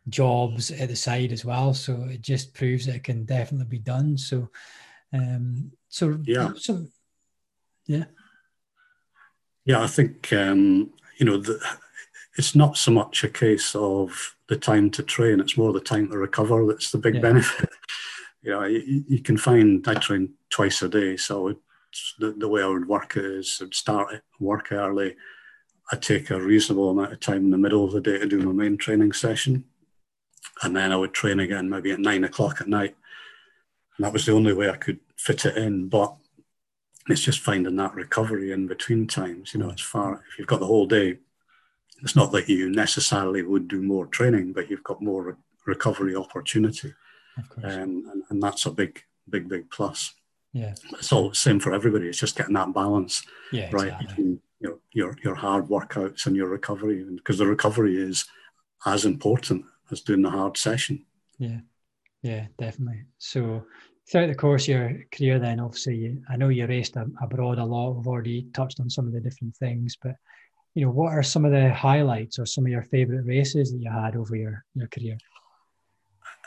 [0.10, 1.74] jobs at the side as well.
[1.74, 4.18] So it just proves that it can definitely be done.
[4.18, 4.50] So,
[5.14, 6.86] um, so yeah, so
[7.86, 8.06] yeah,
[9.66, 9.82] yeah.
[9.82, 11.60] I think um, you know the,
[12.38, 16.10] it's not so much a case of the time to train; it's more the time
[16.10, 17.22] to recover that's the big yeah.
[17.22, 17.70] benefit.
[18.42, 21.56] You know, you, you, can find I train twice a day, so
[22.20, 25.16] the, the way I would work is I'd start work early
[25.92, 28.40] I take a reasonable amount of time in the middle of the day to do
[28.40, 29.66] my main training session.
[30.64, 32.96] And then I would train again maybe at nine o'clock at night.
[33.98, 35.90] And that was the only way I could fit it in.
[35.90, 36.16] But
[37.10, 39.54] it's just finding that recovery in between times.
[39.54, 41.18] You know, it's far, if you've got the whole day,
[42.02, 45.34] it's not that you necessarily would do more training, but you've got more re-
[45.66, 46.94] recovery opportunity.
[47.64, 47.64] Um,
[48.12, 50.14] and, and that's a big, big, big plus.
[50.54, 50.74] Yeah.
[50.94, 52.08] It's all the same for everybody.
[52.08, 54.08] It's just getting that balance yeah, right exactly.
[54.08, 58.26] between your your your hard workouts and your recovery, because the recovery is
[58.86, 61.06] as important as doing the hard session.
[61.38, 61.60] Yeah,
[62.22, 63.06] yeah, definitely.
[63.18, 63.66] So
[64.10, 67.66] throughout the course of your career, then obviously, you, I know you raced abroad a
[67.66, 67.96] lot.
[67.96, 70.16] We've already touched on some of the different things, but
[70.76, 73.80] you know, what are some of the highlights or some of your favourite races that
[73.80, 75.18] you had over your your career?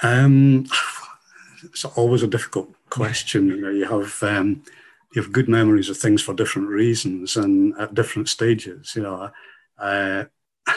[0.03, 0.67] Um,
[1.65, 3.49] it's always a difficult question.
[3.49, 4.63] You know, you have um,
[5.15, 8.95] you have good memories of things for different reasons and at different stages.
[8.97, 9.31] You know,
[9.79, 10.25] uh,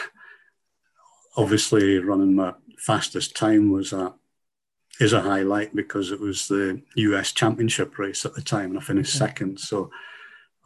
[1.36, 4.14] obviously running my fastest time was a
[5.00, 8.82] is a highlight because it was the US Championship race at the time, and I
[8.82, 9.26] finished okay.
[9.26, 9.60] second.
[9.60, 9.90] So,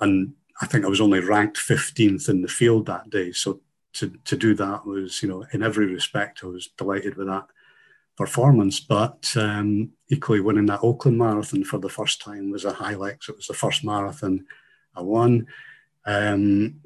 [0.00, 3.32] and I think I was only ranked 15th in the field that day.
[3.32, 3.60] So
[3.94, 7.46] to to do that was, you know, in every respect, I was delighted with that
[8.16, 8.80] performance.
[8.80, 13.22] But um, equally, winning that Oakland Marathon for the first time was a highlight.
[13.22, 14.44] So it was the first marathon
[14.94, 15.46] I won.
[16.04, 16.80] Um,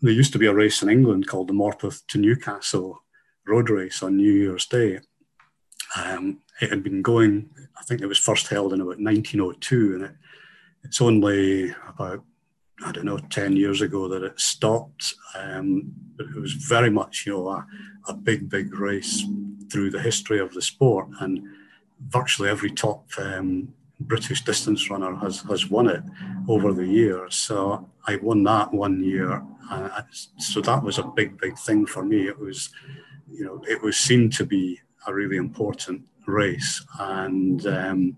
[0.00, 3.02] there used to be a race in England called the Morpeth to Newcastle
[3.46, 5.00] road race on New Year's Day.
[5.96, 10.04] Um, it had been going, I think it was first held in about 1902, and
[10.04, 10.12] it,
[10.84, 12.22] it's only about,
[12.84, 15.14] I don't know, 10 years ago that it stopped.
[15.36, 15.92] Um,
[16.26, 17.66] but it was very much, you know, a,
[18.08, 19.24] a big, big race
[19.70, 21.42] through the history of the sport, and
[22.08, 26.02] virtually every top um, British distance runner has has won it
[26.48, 27.34] over the years.
[27.36, 30.02] So I won that one year, uh,
[30.38, 32.28] so that was a big, big thing for me.
[32.28, 32.70] It was,
[33.30, 38.16] you know, it was seen to be a really important race, and um,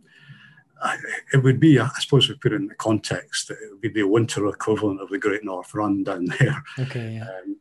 [0.82, 0.98] I,
[1.32, 4.06] it would be, I suppose, we put it in the context, it would be the
[4.06, 6.62] winter equivalent of the Great North Run down there.
[6.78, 7.14] Okay.
[7.14, 7.22] Yeah.
[7.22, 7.56] Um,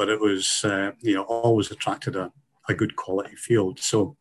[0.00, 2.32] but it was, uh, you know, always attracted a,
[2.70, 3.78] a good quality field.
[3.78, 4.16] So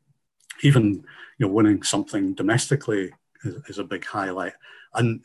[0.61, 1.05] even
[1.37, 3.13] you know winning something domestically
[3.45, 4.51] is, is, a big highlight,
[4.95, 5.23] and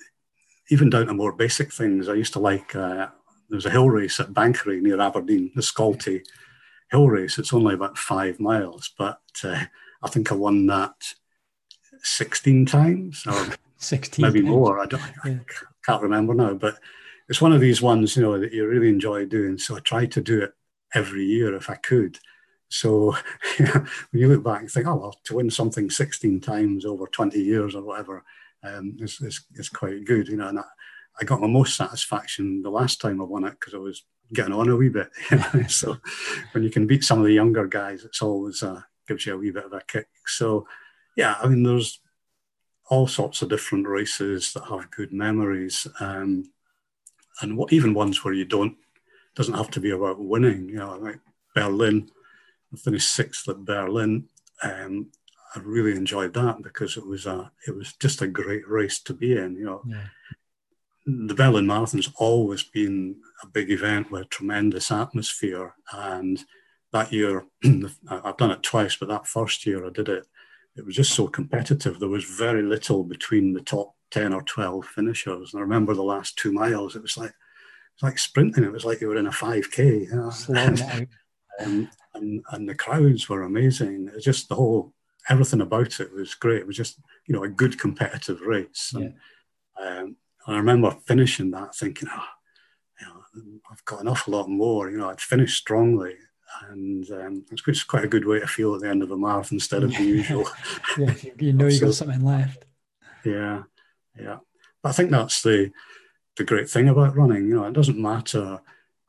[0.71, 2.09] even down to more basic things.
[2.09, 3.09] I used to like uh,
[3.49, 6.25] there was a hill race at Banchory near Aberdeen, the Scolty
[6.93, 7.37] hill race.
[7.37, 9.65] It's only about five miles, but uh,
[10.05, 10.95] I think I won that
[12.05, 14.51] 16 times or 16 maybe times.
[14.51, 14.79] more.
[14.79, 15.33] I, don't, yeah.
[15.33, 15.41] I
[15.85, 16.79] can't remember now, but
[17.29, 19.59] it's one of these ones, you know, that you really enjoy doing.
[19.59, 20.53] So I try to do it
[20.95, 22.19] every year if I could.
[22.69, 23.17] So
[23.59, 27.39] when you look back and think, oh, well, to win something 16 times over 20
[27.41, 28.25] years or whatever
[28.63, 30.49] um, is, is, is quite good, you know.
[30.49, 30.65] And I,
[31.21, 34.55] I got my most satisfaction the last time I won it because I was getting
[34.55, 35.11] on a wee bit.
[35.69, 35.99] So
[36.53, 39.39] when you can beat some of the younger guys, it's always uh, gives you a
[39.39, 40.09] wee bit of a kick.
[40.27, 40.67] So
[41.17, 42.01] yeah, I mean, there's
[42.91, 46.45] all sorts of different races that have good memories, um,
[47.41, 48.77] and what, even ones where you don't
[49.35, 50.69] doesn't have to be about winning.
[50.69, 51.21] You know, like
[51.55, 52.11] Berlin,
[52.73, 54.29] I finished sixth at Berlin.
[54.63, 55.11] Um,
[55.55, 59.15] I really enjoyed that because it was a it was just a great race to
[59.15, 59.57] be in.
[59.57, 59.83] You know.
[59.87, 60.07] Yeah
[61.07, 65.75] the Berlin Marathon's always been a big event with a tremendous atmosphere.
[65.93, 66.43] And
[66.93, 67.45] that year,
[68.09, 70.27] I've done it twice, but that first year I did it,
[70.77, 72.01] it was just so competitive.
[72.01, 75.53] There was very little between the top 10 or 12 finishers.
[75.53, 78.63] And I remember the last two miles, it was like, it was like sprinting.
[78.63, 80.07] It was like you were in a 5K.
[80.07, 80.33] You know?
[81.59, 84.07] and, and, and the crowds were amazing.
[84.07, 84.95] It was just the whole,
[85.29, 86.61] everything about it was great.
[86.61, 88.93] It was just, you know, a good competitive race.
[88.95, 89.15] And,
[89.81, 89.99] yeah.
[89.99, 92.25] um, I remember finishing that thinking, oh,
[93.01, 94.91] you know, I've got an awful lot more.
[94.91, 96.15] You know, I'd finished strongly.
[96.71, 99.17] And um, it's just quite a good way to feel at the end of a
[99.17, 100.49] marathon instead of the usual.
[100.99, 102.65] yeah, you know you've got something left.
[103.25, 103.65] Yeah,
[104.19, 104.39] yeah.
[104.83, 105.71] But I think that's the
[106.37, 107.47] the great thing about running.
[107.47, 108.61] You know, it doesn't matter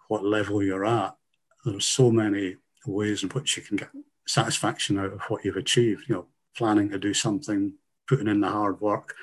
[0.07, 1.15] what level you're at.
[1.63, 3.89] There's so many ways in which you can get
[4.27, 6.07] satisfaction out of what you've achieved.
[6.07, 7.73] You know, planning to do something,
[8.07, 9.15] putting in the hard work,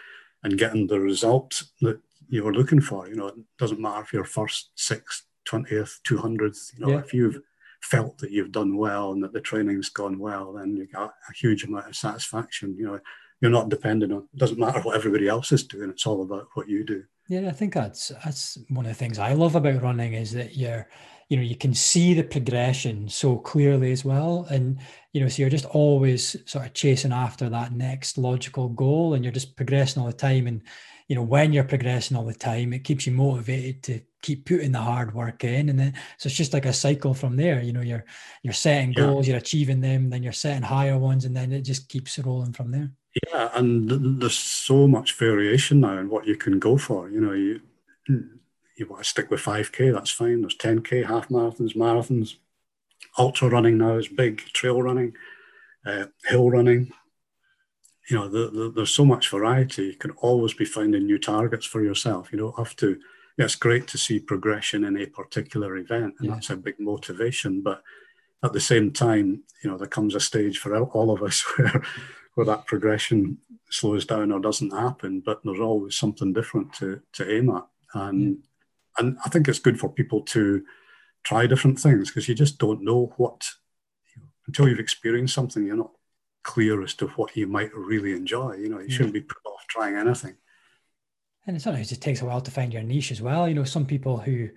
[0.42, 3.08] and getting the result that you were looking for.
[3.08, 6.74] You know, it doesn't matter if you're first, sixth, 20th, 200th.
[6.74, 6.98] You know, yeah.
[6.98, 7.40] if you've
[7.82, 11.32] felt that you've done well and that the training's gone well, then you got a
[11.34, 12.76] huge amount of satisfaction.
[12.78, 13.00] You know,
[13.42, 15.90] you're not dependent on, it doesn't matter what everybody else is doing.
[15.90, 17.02] It's all about what you do.
[17.28, 20.56] Yeah, I think that's that's one of the things I love about running is that
[20.56, 20.88] you're
[21.28, 24.78] you know you can see the progression so clearly as well and
[25.14, 29.24] you know so you're just always sort of chasing after that next logical goal and
[29.24, 30.60] you're just progressing all the time and
[31.08, 34.72] you know when you're progressing all the time it keeps you motivated to keep putting
[34.72, 37.72] the hard work in and then so it's just like a cycle from there you
[37.72, 38.04] know you're
[38.42, 39.32] you're setting goals yeah.
[39.32, 42.70] you're achieving them then you're setting higher ones and then it just keeps rolling from
[42.70, 42.90] there
[43.26, 47.32] yeah and there's so much variation now in what you can go for you know
[47.32, 47.60] you
[48.76, 50.40] you want to stick with 5K, that's fine.
[50.40, 52.36] There's 10K, half marathons, marathons.
[53.18, 55.14] Ultra running now is big, trail running,
[55.84, 56.92] uh, hill running.
[58.08, 59.84] You know, the, the, there's so much variety.
[59.84, 62.32] You can always be finding new targets for yourself.
[62.32, 62.98] You don't have to.
[63.38, 66.34] Yeah, it's great to see progression in a particular event, and yeah.
[66.34, 67.62] that's a big motivation.
[67.62, 67.82] But
[68.42, 71.82] at the same time, you know, there comes a stage for all of us where,
[72.34, 73.38] where that progression
[73.70, 75.20] slows down or doesn't happen.
[75.20, 78.38] But there's always something different to to aim at, and
[78.98, 80.64] and I think it's good for people to
[81.22, 83.48] try different things because you just don't know what
[84.46, 85.64] until you've experienced something.
[85.64, 85.92] You're not
[86.42, 88.54] clear as to what you might really enjoy.
[88.54, 90.34] You know, you shouldn't be put off trying anything.
[91.46, 93.48] And it's sometimes it takes a while to find your niche as well.
[93.48, 94.48] You know, some people who,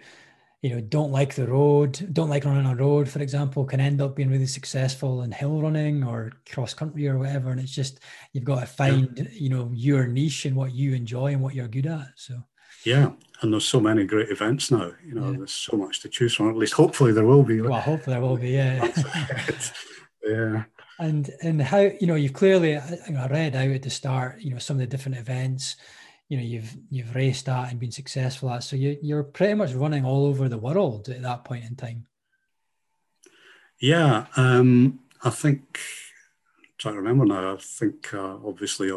[0.62, 4.02] you know, don't like the road, don't like running on road, for example, can end
[4.02, 7.52] up being really successful in hill running or cross country or whatever.
[7.52, 8.00] And it's just
[8.34, 9.26] you've got to find, yeah.
[9.32, 12.08] you know, your niche and what you enjoy and what you're good at.
[12.16, 12.42] So
[12.86, 14.92] yeah, and there's so many great events now.
[15.06, 15.38] You know, yeah.
[15.38, 16.50] there's so much to choose from.
[16.50, 17.60] At least, hopefully, there will be.
[17.60, 18.52] Well, hopefully, there will be.
[18.52, 18.92] Yeah.
[20.24, 20.64] yeah.
[21.00, 24.40] And and how you know you've clearly you know, I read out at the start
[24.40, 25.76] you know some of the different events
[26.30, 29.74] you know you've you've raced at and been successful at so you you're pretty much
[29.74, 32.08] running all over the world at that point in time.
[33.80, 35.80] Yeah, um, I think.
[36.60, 37.54] I'm trying to remember now.
[37.54, 38.92] I think uh, obviously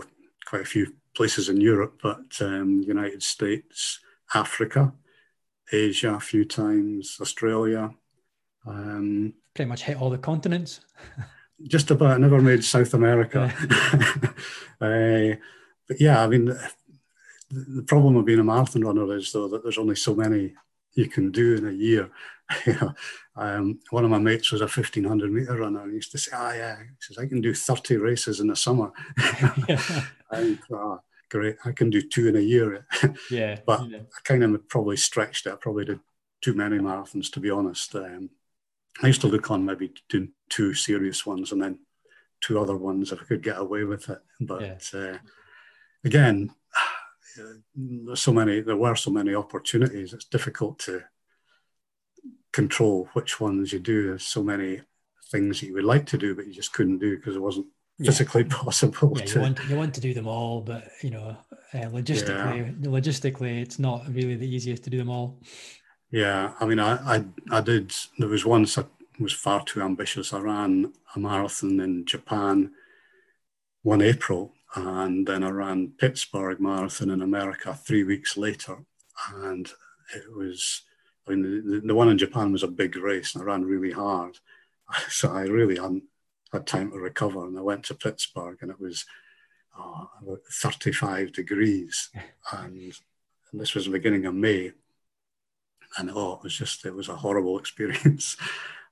[0.46, 4.00] quite a few places in Europe, but um, United States,
[4.34, 4.92] Africa,
[5.72, 7.90] Asia a few times, Australia.
[8.66, 10.80] Um, Pretty much hit all the continents.
[11.66, 12.12] just about.
[12.12, 13.52] I never made South America.
[13.68, 14.30] Yeah.
[14.80, 15.36] uh,
[15.88, 16.56] but yeah, I mean,
[17.50, 20.54] the, problem of being a marathon runner is though that there's only so many
[20.94, 22.10] you can do in a year.
[23.36, 26.30] um, one of my mates was a 1500 meter runner and he used to say,
[26.34, 28.90] ah, yeah, he says, I can do 30 races in the summer.
[30.30, 30.96] and, uh,
[31.30, 31.56] great.
[31.64, 32.86] I can do two in a year.
[33.30, 33.58] Yeah.
[33.66, 33.98] but yeah.
[33.98, 35.52] I kind of probably stretched it.
[35.52, 36.00] I probably did
[36.40, 37.94] too many marathons, to be honest.
[37.94, 38.30] Um,
[39.02, 41.78] I used to look on maybe doing two serious ones and then
[42.40, 44.18] two other ones if I could get away with it.
[44.40, 45.00] But yeah.
[45.00, 45.18] uh,
[46.04, 46.50] again,
[48.14, 50.12] so many, there were so many opportunities.
[50.12, 51.02] It's difficult to
[52.52, 54.08] control which ones you do.
[54.08, 54.80] There's so many
[55.30, 57.66] things that you would like to do, but you just couldn't do because it wasn't
[58.04, 58.56] physically yeah.
[58.64, 59.12] possible.
[59.16, 59.34] Yeah, to...
[59.34, 61.36] you want you want to do them all, but you know,
[61.74, 62.88] uh, logistically, yeah.
[62.88, 65.40] logistically, it's not really the easiest to do them all.
[66.10, 67.94] Yeah, I mean, I, I I did.
[68.18, 68.84] There was once I
[69.20, 70.32] was far too ambitious.
[70.32, 72.72] I ran a marathon in Japan
[73.82, 78.78] one April, and then I ran Pittsburgh Marathon in America three weeks later,
[79.34, 79.70] and
[80.14, 80.82] it was.
[81.26, 83.92] I mean, the, the one in Japan was a big race, and I ran really
[83.92, 84.38] hard,
[85.08, 86.04] so I really hadn't
[86.52, 87.46] had time to recover.
[87.46, 89.04] And I went to Pittsburgh, and it was
[89.76, 92.10] about 35 degrees,
[92.52, 92.92] and,
[93.52, 94.72] and this was the beginning of May,
[95.98, 98.36] and oh, it was just it was a horrible experience.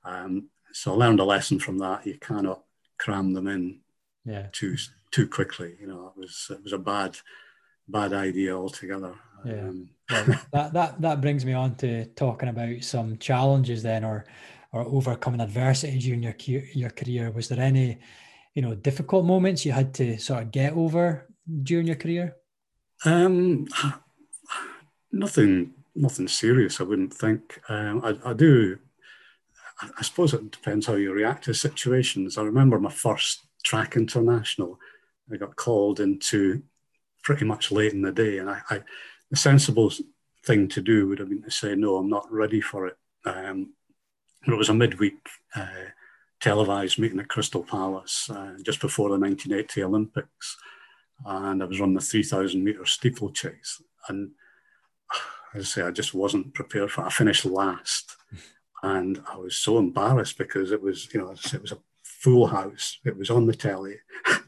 [0.03, 2.05] um, so I learned a lesson from that.
[2.05, 2.63] You cannot
[2.99, 3.79] cram them in
[4.25, 4.47] yeah.
[4.51, 4.75] too
[5.11, 5.75] too quickly.
[5.79, 7.17] You know, it was it was a bad
[7.87, 9.15] bad idea altogether.
[9.45, 9.69] Yeah.
[9.69, 14.25] Um, well, that that that brings me on to talking about some challenges then, or
[14.71, 16.35] or overcoming adversity during your
[16.73, 17.31] your career.
[17.31, 17.99] Was there any,
[18.53, 21.27] you know, difficult moments you had to sort of get over
[21.63, 22.35] during your career?
[23.05, 23.67] Um,
[25.11, 26.79] nothing nothing serious.
[26.79, 27.59] I wouldn't think.
[27.69, 28.77] Um, I, I do.
[29.79, 32.37] I suppose it depends how you react to situations.
[32.37, 34.79] I remember my first track international.
[35.31, 36.63] I got called into
[37.23, 38.81] pretty much late in the day, and I, I
[39.29, 39.91] the sensible
[40.45, 43.73] thing to do would have been to say, "No, I'm not ready for it." Um,
[44.47, 45.17] it was a midweek
[45.55, 45.91] uh,
[46.39, 50.57] televised meeting at Crystal Palace uh, just before the 1980 Olympics,
[51.25, 54.31] and I was running the 3,000 meter steeplechase, and
[55.53, 57.01] as I say, I just wasn't prepared for.
[57.01, 57.07] It.
[57.07, 58.15] I finished last,
[58.83, 62.99] and I was so embarrassed because it was, you know, it was a full house.
[63.05, 63.97] It was on the telly.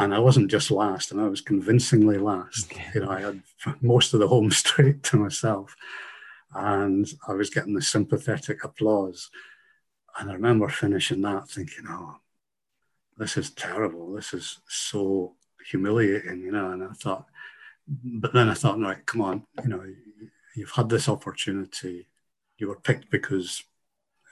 [0.00, 2.72] and I wasn't just last, and I was convincingly last.
[2.72, 2.86] Okay.
[2.94, 3.42] You know, I had
[3.82, 5.76] most of the home straight to myself,
[6.54, 9.30] and I was getting the sympathetic applause.
[10.18, 12.16] And I remember finishing that thinking, "Oh,
[13.18, 14.14] this is terrible.
[14.14, 15.34] This is so
[15.70, 16.70] humiliating," you know.
[16.70, 17.26] And I thought,
[17.86, 19.84] but then I thought, right, come on, you know,
[20.56, 22.08] you've had this opportunity.
[22.56, 23.62] You were picked because,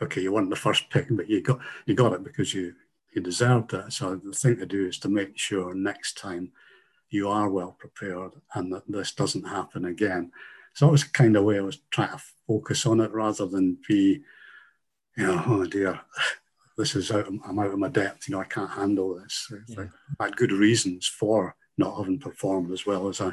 [0.01, 2.75] okay, you weren't the first pick, but you got you got it because you
[3.19, 3.93] you deserved it.
[3.93, 6.53] So the thing to do is to make sure next time
[7.11, 10.31] you are well prepared and that this doesn't happen again.
[10.75, 13.79] So that was kind of way I was trying to focus on it rather than
[13.89, 14.23] be,
[15.17, 16.01] you know, oh dear,
[16.79, 18.29] this is out, I'm out of my depth.
[18.29, 19.51] You know, I can't handle this.
[19.67, 19.87] Yeah.
[20.21, 23.33] I had good reasons for not having performed as well as I,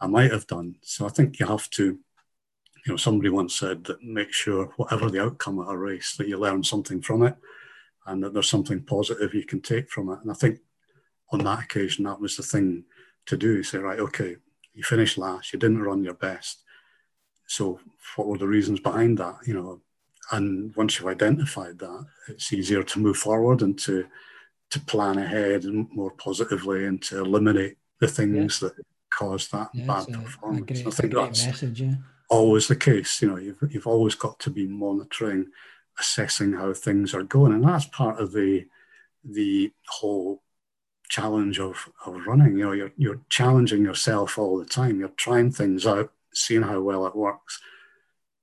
[0.00, 0.76] I might have done.
[0.80, 5.10] So I think you have to, you know, somebody once said that make sure whatever
[5.10, 7.36] the outcome of a race that you learn something from it
[8.10, 10.18] and that there's something positive you can take from it.
[10.22, 10.58] And I think
[11.32, 12.84] on that occasion, that was the thing
[13.26, 13.62] to do.
[13.62, 14.36] Say, right, okay,
[14.74, 16.62] you finished last, you didn't run your best.
[17.46, 17.80] So
[18.16, 19.36] what were the reasons behind that?
[19.46, 19.80] You know,
[20.32, 24.06] and once you've identified that, it's easier to move forward and to
[24.70, 28.68] to plan ahead and more positively and to eliminate the things yeah.
[28.68, 30.60] that cause that yeah, bad performance.
[30.62, 31.94] A great, I think that's message, yeah.
[32.28, 33.20] always the case.
[33.20, 35.46] You know, you've you've always got to be monitoring,
[36.00, 38.66] assessing how things are going, and that's part of the
[39.24, 40.42] the whole
[41.08, 42.56] challenge of, of running.
[42.56, 44.98] You know, you're you're challenging yourself all the time.
[44.98, 47.60] You're trying things out, seeing how well it works,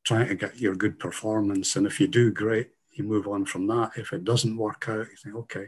[0.03, 1.75] trying to get your good performance.
[1.75, 3.91] And if you do great, you move on from that.
[3.97, 5.67] If it doesn't work out, you think, okay,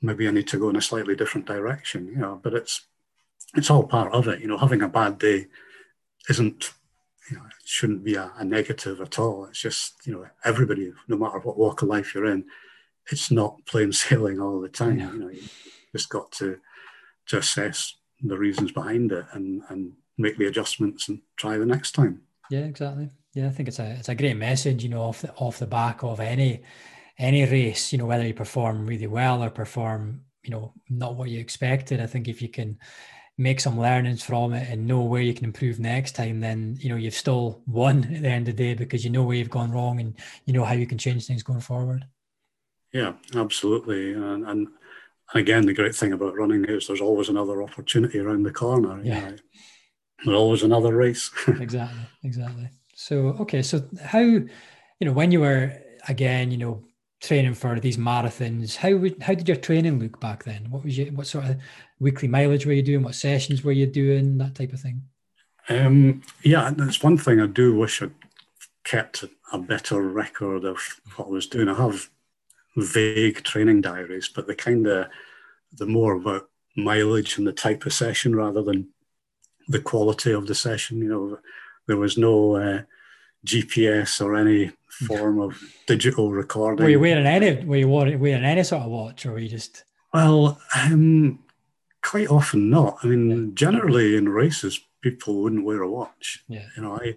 [0.00, 2.06] maybe I need to go in a slightly different direction.
[2.06, 2.86] You know, but it's
[3.56, 4.40] it's all part of it.
[4.40, 5.46] You know, having a bad day
[6.28, 6.72] isn't
[7.30, 9.46] you know, shouldn't be a, a, negative at all.
[9.46, 12.44] It's just, you know, everybody, no matter what walk of life you're in,
[13.10, 14.98] it's not plain sailing all the time.
[14.98, 15.42] You know, you
[15.92, 16.58] just got to
[17.26, 21.92] to assess the reasons behind it and and make the adjustments and try the next
[21.92, 22.22] time.
[22.50, 23.10] Yeah, exactly.
[23.34, 25.66] Yeah, I think it's a it's a great message, you know, off the off the
[25.66, 26.62] back of any
[27.18, 31.30] any race, you know, whether you perform really well or perform, you know, not what
[31.30, 32.00] you expected.
[32.00, 32.78] I think if you can
[33.36, 36.88] make some learnings from it and know where you can improve next time, then you
[36.88, 39.50] know you've still won at the end of the day because you know where you've
[39.50, 40.14] gone wrong and
[40.44, 42.04] you know how you can change things going forward.
[42.92, 44.12] Yeah, absolutely.
[44.12, 44.68] And, and
[45.34, 49.00] again, the great thing about running is there's always another opportunity around the corner.
[49.02, 49.30] Yeah.
[49.30, 49.36] know,
[50.24, 51.30] there's always another race.
[51.48, 52.06] exactly.
[52.22, 52.70] Exactly.
[52.94, 53.62] So, okay.
[53.62, 54.48] So, how, you
[55.00, 55.72] know, when you were,
[56.06, 56.84] again, you know,
[57.26, 60.66] training for these marathons, how would, how did your training look back then?
[60.70, 61.56] What was your, what sort of
[61.98, 63.02] weekly mileage were you doing?
[63.02, 64.38] What sessions were you doing?
[64.38, 65.02] That type of thing?
[65.68, 68.12] Um, yeah, that's one thing I do wish I'd
[68.84, 70.78] kept a better record of
[71.16, 71.68] what I was doing.
[71.68, 72.10] I have
[72.76, 75.06] vague training diaries, but the kind of
[75.72, 78.88] the more about mileage and the type of session rather than
[79.68, 80.98] the quality of the session.
[80.98, 81.38] You know,
[81.86, 82.82] there was no uh,
[83.46, 84.72] GPS or any
[85.06, 86.84] form of digital recording.
[86.84, 87.64] Were you wearing any?
[87.64, 89.84] Were you wearing any sort of watch, or were you just?
[90.12, 91.40] Well, um,
[92.02, 92.98] quite often not.
[93.02, 93.50] I mean, yeah.
[93.54, 96.44] generally in races, people wouldn't wear a watch.
[96.48, 96.66] Yeah.
[96.76, 97.16] You know, I,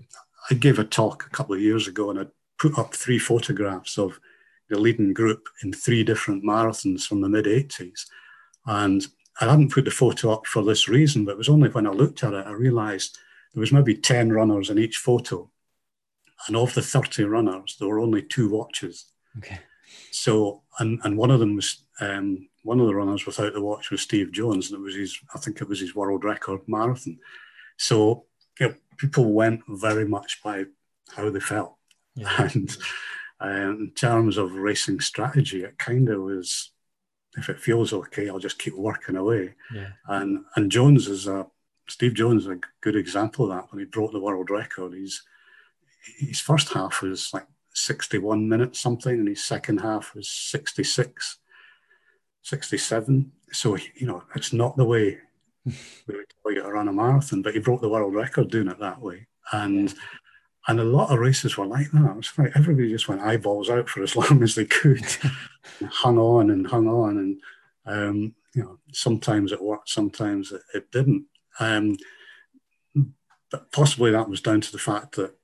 [0.49, 2.25] I gave a talk a couple of years ago and I
[2.57, 4.19] put up three photographs of
[4.69, 8.05] the leading group in three different marathons from the mid 80s.
[8.65, 9.05] And
[9.39, 11.91] I hadn't put the photo up for this reason, but it was only when I
[11.91, 13.17] looked at it, I realized
[13.53, 15.49] there was maybe 10 runners in each photo.
[16.47, 19.05] And of the 30 runners, there were only two watches.
[19.39, 19.59] Okay.
[20.11, 23.91] So, and, and one of them was, um, one of the runners without the watch
[23.91, 27.17] was Steve Jones, and it was his, I think it was his world record marathon.
[27.77, 28.25] So,
[28.59, 30.65] you know, people went very much by
[31.15, 31.75] how they felt.
[32.15, 32.49] Yeah.
[33.39, 36.71] And um, in terms of racing strategy, it kind of was,
[37.37, 39.53] if it feels okay, I'll just keep working away.
[39.71, 39.89] Yeah.
[40.07, 41.45] And and Jones is a
[41.87, 43.71] Steve Jones is a good example of that.
[43.71, 45.21] When he broke the world record, he's
[46.17, 51.37] his first half was like 61 minutes something, and his second half was 66,
[52.43, 53.31] 67.
[53.51, 55.19] So you know, it's not the way
[55.65, 58.67] we would tell you to run a marathon, but he broke the world record doing
[58.67, 59.27] it that way.
[59.51, 59.95] And yeah.
[60.67, 62.11] and a lot of races were like that.
[62.11, 65.05] It was like everybody just went eyeballs out for as long as they could,
[65.89, 67.41] hung on and hung on, and
[67.85, 71.25] um, you know, sometimes it worked, sometimes it, it didn't.
[71.59, 71.97] Um,
[73.51, 75.36] but possibly that was down to the fact that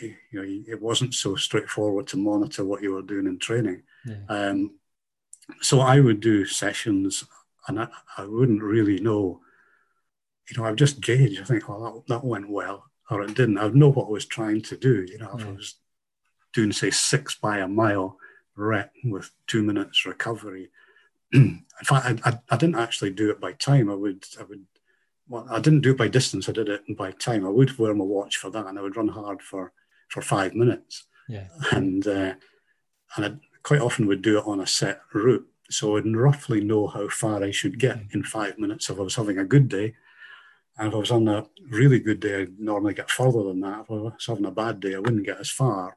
[0.00, 3.82] you know it wasn't so straightforward to monitor what you were doing in training.
[4.04, 4.16] Yeah.
[4.28, 4.72] Um,
[5.60, 7.24] so I would do sessions,
[7.68, 9.40] and I, I, wouldn't really know.
[10.48, 11.40] You know, I would just gauge.
[11.40, 13.58] I think, well, that, that went well, or it didn't.
[13.58, 15.04] I'd know what I was trying to do.
[15.08, 15.74] You know, if I was
[16.52, 18.16] doing say six by a mile
[18.56, 20.70] rep with two minutes recovery.
[21.32, 23.90] in fact, I, I, I, didn't actually do it by time.
[23.90, 24.66] I would I would
[25.28, 26.48] well, I didn't do it by distance.
[26.48, 27.46] I did it by time.
[27.46, 29.72] I would wear my watch for that, and I would run hard for
[30.10, 31.06] for five minutes.
[31.28, 31.46] Yeah.
[31.72, 32.34] And uh,
[33.16, 33.32] and I
[33.62, 37.42] quite often would do it on a set route, so I'd roughly know how far
[37.42, 39.94] I should get in five minutes if I was having a good day.
[40.78, 43.80] And if I was on a really good day, I'd normally get further than that.
[43.80, 45.96] If I was having a bad day, I wouldn't get as far.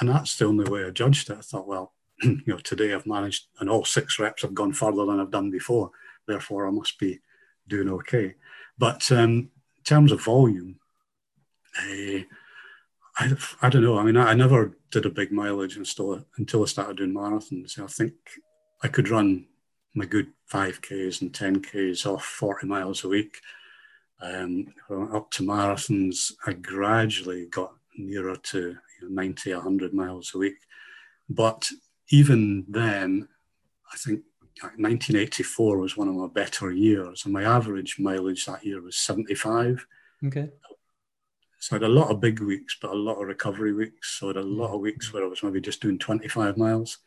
[0.00, 1.38] And that's the only way I judged it.
[1.38, 1.92] I thought, well,
[2.22, 5.50] you know, today I've managed, and all six reps have gone further than I've done
[5.50, 5.90] before.
[6.26, 7.20] Therefore, I must be
[7.68, 8.34] doing okay.
[8.78, 10.78] But um, in terms of volume,
[11.78, 12.20] uh,
[13.18, 13.98] I, I don't know.
[13.98, 17.78] I mean, I, I, never did a big mileage until, until I started doing marathons.
[17.82, 18.14] I think
[18.82, 19.46] I could run
[19.94, 23.38] my good 5Ks and 10Ks off 40 miles a week.
[24.20, 30.38] Um, up to marathons, I gradually got nearer to you know, 90, 100 miles a
[30.38, 30.56] week.
[31.28, 31.68] But
[32.10, 33.28] even then,
[33.92, 34.20] I think
[34.62, 39.86] 1984 was one of my better years, and my average mileage that year was 75.
[40.24, 40.48] Okay.
[41.58, 44.18] So I had a lot of big weeks, but a lot of recovery weeks.
[44.18, 46.98] So I had a lot of weeks where I was maybe just doing 25 miles,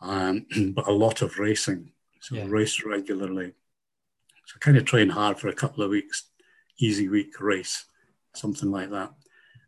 [0.00, 1.92] um, but a lot of racing.
[2.20, 2.42] So yeah.
[2.42, 3.52] I raced regularly.
[4.46, 6.24] So I kind of trained hard for a couple of weeks,
[6.78, 7.86] easy week race,
[8.34, 9.12] something like that.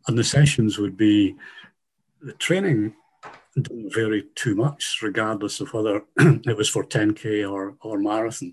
[0.07, 1.37] And the sessions would be
[2.21, 2.95] the training
[3.63, 8.53] didn't vary too much, regardless of whether it was for 10K or, or marathon.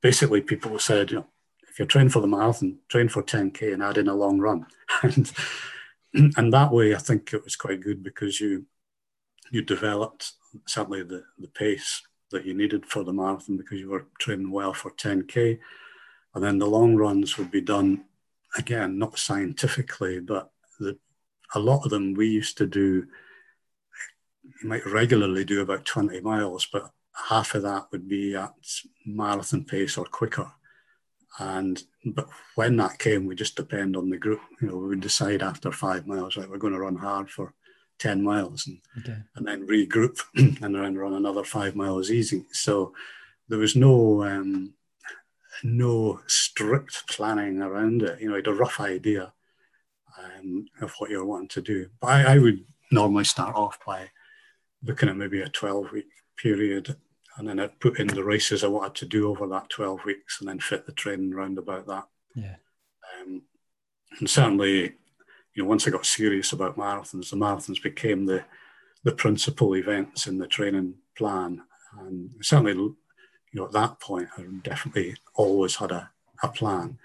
[0.00, 1.26] Basically, people said, you know,
[1.78, 4.66] you're for the marathon, train for 10K and add in a long run.
[5.02, 5.32] and,
[6.14, 8.66] and that way, I think it was quite good because you
[9.50, 10.32] you developed
[10.66, 14.74] certainly the, the pace that you needed for the marathon because you were training well
[14.74, 15.58] for 10K.
[16.34, 18.04] And then the long runs would be done,
[18.58, 20.98] again, not scientifically, but the,
[21.54, 23.06] a lot of them we used to do
[24.62, 26.90] you might regularly do about 20 miles, but
[27.28, 28.52] half of that would be at
[29.06, 30.50] marathon pace or quicker.
[31.38, 34.40] And but when that came, we just depend on the group.
[34.60, 37.54] You know, we would decide after five miles, right, we're going to run hard for
[37.98, 39.18] 10 miles and, okay.
[39.34, 42.44] and then regroup and then run another five miles easy.
[42.52, 42.92] So
[43.48, 44.74] there was no um,
[45.62, 48.20] no strict planning around it.
[48.20, 49.32] You know, I had a rough idea
[50.18, 51.88] um, of what you're wanting to do.
[52.00, 54.10] But I, I would normally start off by
[54.82, 56.06] looking at maybe a 12 week
[56.36, 56.96] period
[57.38, 60.40] and then I'd put in the races I wanted to do over that 12 weeks
[60.40, 62.04] and then fit the training around about that.
[62.34, 62.56] Yeah.
[63.20, 63.42] Um,
[64.18, 64.94] and certainly,
[65.54, 68.44] you know, once I got serious about marathons, the marathons became the,
[69.04, 71.62] the principal events in the training plan.
[72.00, 72.96] And certainly, you
[73.52, 76.10] know, at that point, I definitely always had a,
[76.42, 76.98] a plan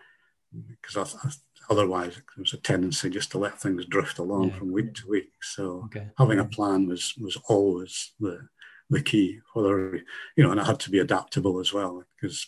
[0.68, 1.32] because I, I,
[1.70, 4.58] otherwise there was a tendency just to let things drift along yeah.
[4.58, 5.32] from week to week.
[5.44, 6.08] So okay.
[6.18, 8.48] having a plan was was always the
[8.90, 9.40] the key.
[9.54, 10.04] Whether
[10.36, 12.48] you know, and it had to be adaptable as well because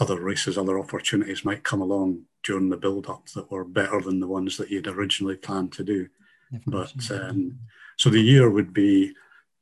[0.00, 4.20] other races, other opportunities might come along during the build up that were better than
[4.20, 6.08] the ones that you'd originally planned to do.
[6.66, 7.58] But um,
[7.96, 9.12] so the year would be,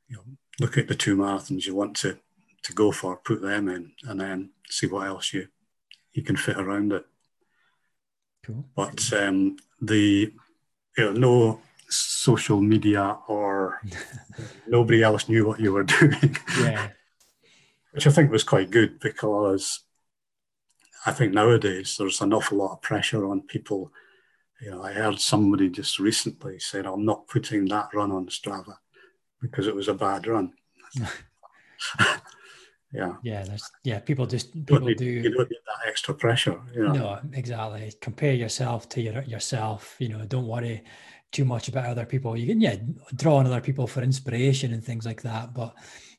[0.07, 0.23] you know,
[0.59, 1.65] look at the two marathons.
[1.65, 2.17] You want to
[2.63, 5.47] to go for, put them in, and then see what else you
[6.13, 7.05] you can fit around it.
[8.43, 8.65] Cool.
[8.75, 10.33] But um, the
[10.97, 13.81] you know no social media or
[14.67, 16.37] nobody else knew what you were doing.
[16.59, 16.89] Yeah.
[17.91, 19.81] Which I think was quite good because
[21.05, 23.91] I think nowadays there's an awful lot of pressure on people.
[24.61, 28.75] You know, I heard somebody just recently said, I'm not putting that run on Strava
[29.41, 30.53] because it was a bad run.
[32.93, 33.15] yeah.
[33.23, 36.59] Yeah, there's yeah, people just people need, do you don't need that extra pressure.
[36.75, 36.93] You know?
[36.93, 37.93] No, exactly.
[38.01, 39.95] Compare yourself to your, yourself.
[39.99, 40.83] You know, don't worry
[41.31, 42.35] too much about other people.
[42.35, 42.77] You can yeah
[43.15, 45.75] draw on other people for inspiration and things like that, but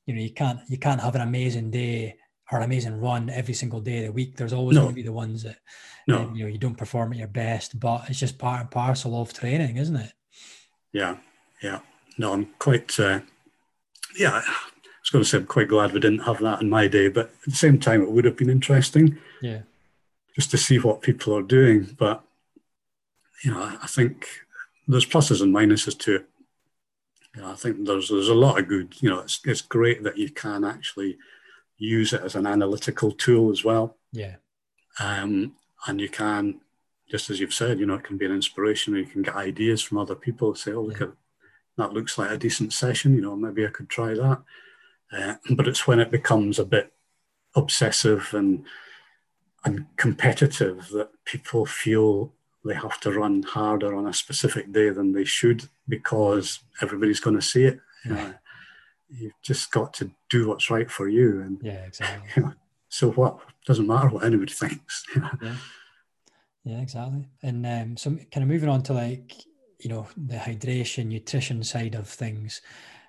[0.07, 2.17] you know you can't you can't have an amazing day
[2.53, 4.37] or an amazing run every single day of the week.
[4.37, 4.83] There's always No.
[4.83, 5.59] going to be the ones that
[6.07, 6.19] No.
[6.23, 9.21] um, you know you don't perform at your best, but it's just part and parcel
[9.21, 10.13] of training, isn't it?
[10.93, 11.17] Yeah,
[11.63, 11.81] yeah.
[12.19, 12.99] No, I'm quite.
[12.99, 13.21] Uh,
[14.19, 14.39] yeah, I
[15.03, 17.27] was going to say I'm quite glad we didn't have that in my day, but
[17.27, 19.61] at the same time, it would have been interesting Yeah,
[20.35, 21.97] just to see what people are doing.
[21.99, 22.23] But
[23.45, 24.27] you know, I I think
[24.91, 26.26] there's pluses and minuses to it.
[27.34, 29.01] You know, I think there's there's a lot of good.
[29.01, 31.16] You know, it's it's great that you can actually
[31.78, 33.97] use it as an analytical tool as well.
[34.12, 34.36] yeah,
[34.99, 35.55] um,
[35.86, 36.61] and you can
[37.11, 39.34] just as you've said you know it can be an inspiration or you can get
[39.34, 41.07] ideas from other people say oh look Yeah.
[41.07, 41.12] at
[41.76, 44.43] that looks like a decent session you know maybe i could try that
[45.12, 46.93] uh, but it's when it becomes a bit
[47.57, 48.64] obsessive and
[49.64, 52.32] and competitive that people feel
[52.65, 57.37] they have to run harder on a specific day than they should because everybody's going
[57.37, 58.35] to see it you know,
[59.09, 62.31] you've just got to do what's right for you and yeah, exactly.
[62.37, 62.53] you know,
[62.89, 65.31] so what doesn't matter what anybody thinks you know.
[65.43, 65.57] Yeah,
[66.65, 67.27] yeah, exactly.
[67.43, 69.35] And um, so, kind of moving on to like
[69.79, 72.61] you know the hydration, nutrition side of things.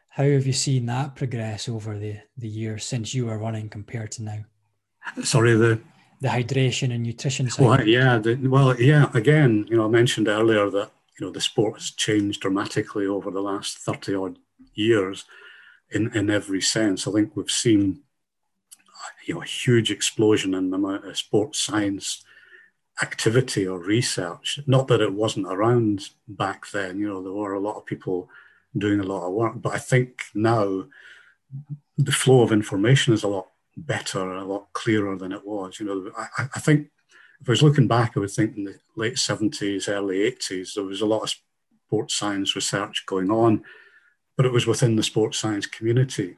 [0.09, 4.11] How have you seen that progress over the the years since you were running compared
[4.13, 4.39] to now?
[5.23, 5.81] Sorry, the
[6.21, 7.65] The hydration and nutrition side.
[7.65, 9.09] well, yeah, the, well, yeah.
[9.13, 13.31] Again, you know, I mentioned earlier that you know the sport has changed dramatically over
[13.31, 14.37] the last thirty odd
[14.75, 15.25] years,
[15.89, 17.07] in in every sense.
[17.07, 18.01] I think we've seen
[19.25, 22.23] you know a huge explosion in the amount of sports science
[23.01, 24.59] activity or research.
[24.67, 26.99] Not that it wasn't around back then.
[26.99, 28.29] You know, there were a lot of people
[28.77, 30.85] doing a lot of work, but I think now
[31.97, 33.47] the flow of information is a lot
[33.77, 35.79] better, a lot clearer than it was.
[35.79, 36.87] You know, I, I- think
[37.41, 40.83] if I was looking back, I would think in the late 70s, early 80s, there
[40.83, 41.33] was a lot of
[41.87, 43.63] sports science research going on,
[44.37, 46.37] but it was within the sports science community.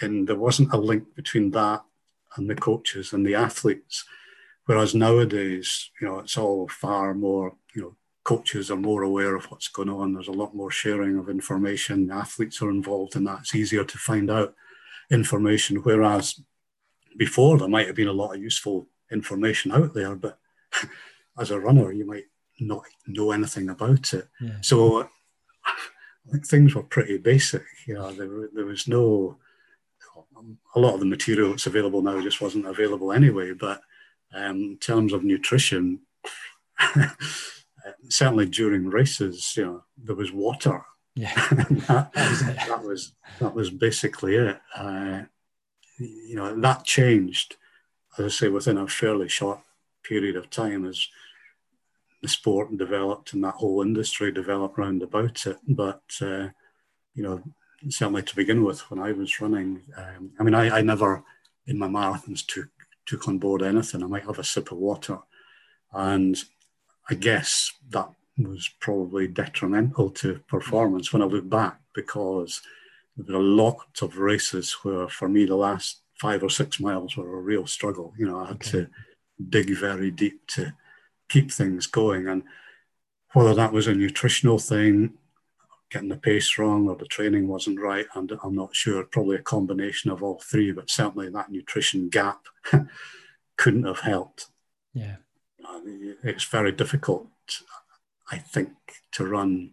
[0.00, 1.82] And there wasn't a link between that
[2.36, 4.04] and the coaches and the athletes.
[4.66, 9.44] Whereas nowadays, you know, it's all far more, you know, coaches are more aware of
[9.46, 10.14] what's going on.
[10.14, 12.10] There's a lot more sharing of information.
[12.10, 13.40] Athletes are involved in that.
[13.40, 14.54] It's easier to find out
[15.10, 15.76] information.
[15.76, 16.40] Whereas
[17.16, 20.38] before, there might have been a lot of useful information out there, but
[21.38, 22.24] as a runner, you might
[22.60, 24.28] not know anything about it.
[24.40, 24.60] Yeah.
[24.60, 25.02] So
[25.66, 27.64] I think things were pretty basic.
[27.86, 29.38] You know, there, there was no,
[30.74, 33.52] a lot of the material that's available now just wasn't available anyway.
[33.52, 33.80] But
[34.34, 36.00] um, in terms of nutrition,
[38.08, 40.84] certainly during races, you know, there was water.
[41.16, 41.32] Yeah,
[41.86, 44.60] that, that was that was basically it.
[44.76, 45.22] Uh,
[45.98, 47.56] you know, that changed,
[48.18, 49.60] as I say, within a fairly short
[50.02, 51.08] period of time as
[52.22, 55.58] the sport developed and that whole industry developed round about it.
[55.68, 56.48] But uh,
[57.14, 57.42] you know,
[57.88, 61.22] certainly to begin with, when I was running, um, I mean, I, I never
[61.66, 62.68] in my marathons took
[63.06, 64.02] took on board anything.
[64.02, 65.18] I might have a sip of water,
[65.92, 66.36] and
[67.10, 72.62] I guess that was probably detrimental to performance when I look back because
[73.16, 77.16] there were a lot of races where, for me, the last five or six miles
[77.16, 78.12] were a real struggle.
[78.18, 78.70] You know, I had Okay.
[78.70, 78.88] to
[79.50, 80.74] dig very deep to
[81.28, 82.42] keep things going, and
[83.32, 85.14] whether that was a nutritional thing,
[85.90, 89.04] getting the pace wrong, or the training wasn't right, and I'm not sure.
[89.04, 92.46] Probably a combination of all three, but certainly that nutrition gap
[93.56, 94.46] couldn't have helped.
[94.92, 95.16] yeah,
[96.24, 97.28] It's very difficult,
[98.30, 98.70] I think,
[99.12, 99.72] to run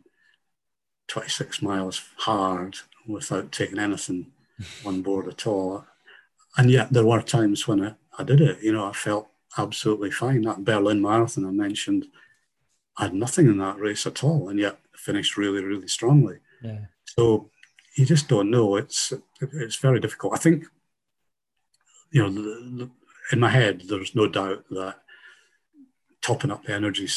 [1.08, 2.78] 26 miles hard
[3.08, 4.32] without taking anything
[4.86, 5.86] on board at all.
[6.58, 10.12] And yet there were times when I, I did it, you know, I felt absolutely
[10.12, 10.41] fine.
[10.43, 12.08] That Berlin Marathon I mentioned,
[12.97, 16.38] I had nothing in that race at all, and yet finished really, really strongly.
[16.62, 17.49] yeah, So
[17.95, 18.76] you just don't know.
[18.76, 20.34] It's it's very difficult.
[20.34, 20.66] I think,
[22.12, 22.89] you know,
[23.32, 24.95] in my head, there's no doubt that
[26.22, 27.08] topping up the energy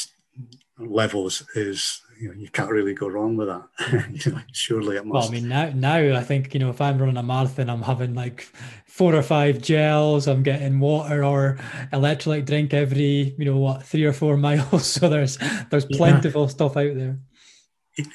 [0.77, 4.15] levels is you know you can't really go wrong with that.
[4.25, 5.29] you know, surely it must.
[5.29, 7.81] Well, I mean now now I think you know if I'm running a marathon, I'm
[7.81, 8.47] having like
[8.85, 10.27] four or five gels.
[10.27, 11.57] I'm getting water or
[11.91, 14.85] electrolyte drink every you know what three or four miles.
[14.85, 15.37] So there's
[15.69, 16.49] there's plentiful yeah.
[16.49, 17.19] stuff out there.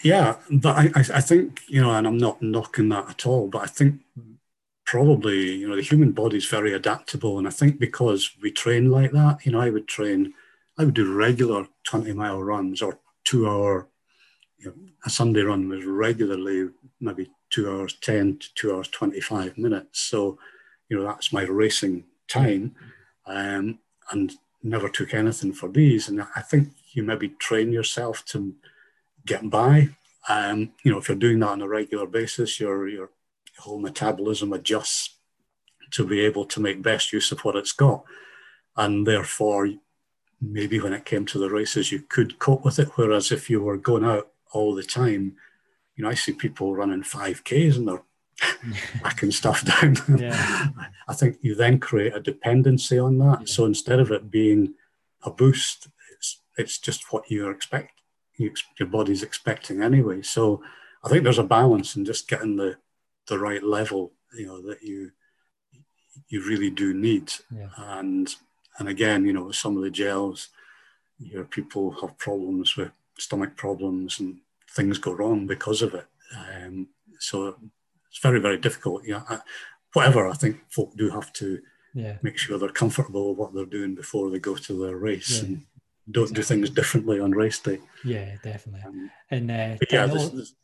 [0.02, 3.48] Yeah, but I I think you know, and I'm not knocking that at all.
[3.48, 4.00] But I think
[4.84, 8.90] probably you know the human body is very adaptable, and I think because we train
[8.90, 10.34] like that, you know, I would train.
[10.80, 13.88] I would do regular 20 mile runs or two hour,
[14.56, 14.74] you know,
[15.04, 16.70] a Sunday run was regularly
[17.02, 20.00] maybe two hours 10 to two hours 25 minutes.
[20.00, 20.38] So,
[20.88, 22.74] you know, that's my racing time
[23.26, 23.78] um,
[24.10, 26.08] and never took anything for these.
[26.08, 28.54] And I think you maybe train yourself to
[29.26, 29.90] get by.
[30.30, 33.10] Um, you know, if you're doing that on a regular basis, your, your
[33.58, 35.16] whole metabolism adjusts
[35.90, 38.02] to be able to make best use of what it's got.
[38.78, 39.68] And therefore,
[40.40, 42.88] maybe when it came to the races, you could cope with it.
[42.94, 45.36] Whereas if you were going out all the time,
[45.96, 48.02] you know, I see people running 5Ks and they're
[49.02, 49.96] backing stuff down.
[50.18, 50.68] Yeah.
[51.08, 53.40] I think you then create a dependency on that.
[53.40, 53.46] Yeah.
[53.46, 54.74] So instead of it being
[55.22, 58.00] a boost, it's, it's just what you expect,
[58.36, 60.22] you, your body's expecting anyway.
[60.22, 60.62] So
[61.04, 62.76] I think there's a balance in just getting the,
[63.26, 65.12] the right level, you know, that you
[66.28, 67.32] you really do need.
[67.54, 67.68] Yeah.
[67.76, 68.34] And
[68.78, 70.48] and again, you know, some of the gels,
[71.18, 74.38] your people have problems with stomach problems and
[74.70, 76.06] things go wrong because of it.
[76.36, 77.56] Um, so
[78.08, 79.02] it's very, very difficult.
[79.06, 79.40] Yeah, I,
[79.92, 80.28] whatever.
[80.28, 81.60] I think folk do have to
[81.94, 82.16] yeah.
[82.22, 85.48] make sure they're comfortable with what they're doing before they go to their race yeah.
[85.48, 85.62] and
[86.10, 86.42] don't exactly.
[86.42, 87.78] do things differently on race day.
[88.04, 88.82] Yeah, definitely.
[88.86, 90.54] Um, and uh, yeah, this, this,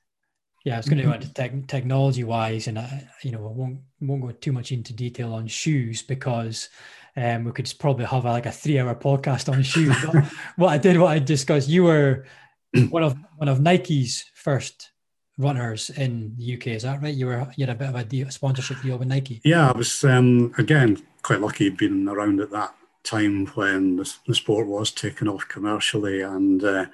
[0.65, 3.53] yeah, I was going to go into te- technology wise, and I, you know, I
[3.53, 6.69] won't won't go too much into detail on shoes because
[7.17, 9.97] um, we could probably have a, like a three-hour podcast on shoes.
[10.57, 12.27] what I did, what I discussed, you were
[12.91, 14.91] one of one of Nike's first
[15.39, 16.69] runners in the UK.
[16.69, 17.15] Is that right?
[17.15, 19.41] You were you had a bit of a deal, sponsorship deal with Nike.
[19.45, 24.35] Yeah, I was um, again quite lucky being around at that time when the, the
[24.35, 26.87] sport was taken off commercially, and, uh,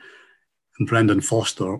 [0.78, 1.78] and Brendan Foster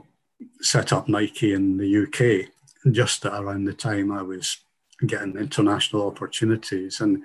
[0.61, 2.51] set up Nike in the UK
[2.93, 4.59] just around the time I was
[5.07, 7.23] getting international opportunities and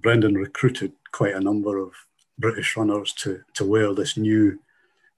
[0.00, 1.92] Brendan recruited quite a number of
[2.38, 4.58] British runners to, to wear this new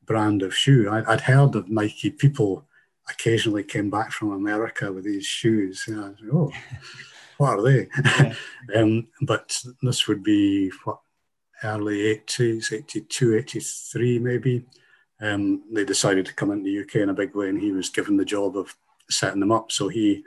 [0.05, 0.89] brand of shoe.
[0.91, 2.67] I, would heard of Nike people
[3.09, 5.85] occasionally came back from America with these shoes.
[5.87, 6.53] You know, oh,
[7.39, 7.89] what are they?
[8.05, 8.35] Yeah.
[8.77, 11.01] um, but this would be what
[11.63, 14.65] early 80s, 82, 83 maybe.
[15.21, 17.91] Um, they decided to come into the UK in a big way, and he was
[17.91, 18.75] given the job of
[19.11, 19.71] setting them up.
[19.71, 20.25] So he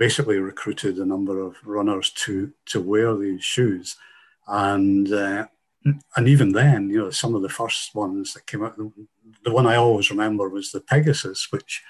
[0.00, 3.96] basically recruited a number of runners to to wear these shoes,
[4.48, 5.46] and uh,
[6.16, 8.76] and even then, you know, some of the first ones that came out,
[9.44, 11.82] the one I always remember was the Pegasus, which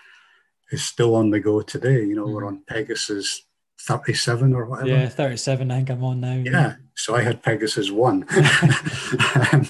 [0.70, 2.00] is still on the go today.
[2.04, 2.34] You know, mm.
[2.34, 3.42] we're on Pegasus
[3.80, 4.88] 37 or whatever.
[4.88, 5.70] Yeah, 37.
[5.70, 6.34] I think I'm on now.
[6.34, 6.50] Yeah.
[6.50, 6.74] yeah.
[6.96, 8.26] So I had Pegasus one,
[9.52, 9.68] um,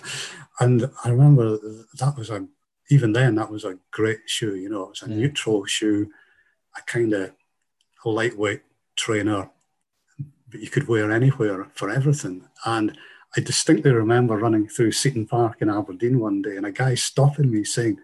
[0.61, 1.59] and I remember
[1.99, 2.47] that was a
[2.91, 4.57] even then that was a great shoe.
[4.57, 5.17] You know, it was a yeah.
[5.17, 6.11] neutral shoe.
[6.75, 7.33] I kind of
[8.05, 8.63] lightweight
[8.97, 9.51] trainer,
[10.51, 12.49] but you could wear anywhere for everything.
[12.65, 12.97] And
[13.37, 17.51] I distinctly remember running through Seaton Park in Aberdeen one day and a guy stopping
[17.51, 17.99] me saying,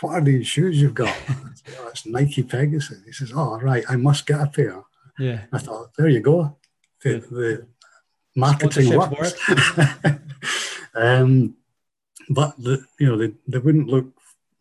[0.00, 1.14] What are these shoes you've got?
[1.54, 3.04] said, oh, it's Nike Pegasus.
[3.04, 4.82] He says, Oh, right, I must get a pair.
[5.18, 5.42] Yeah.
[5.52, 6.56] I thought, There you go.
[7.02, 7.66] The, the
[8.34, 9.34] marketing works.
[10.94, 11.56] um,
[12.28, 14.06] but the, you know they, they wouldn't look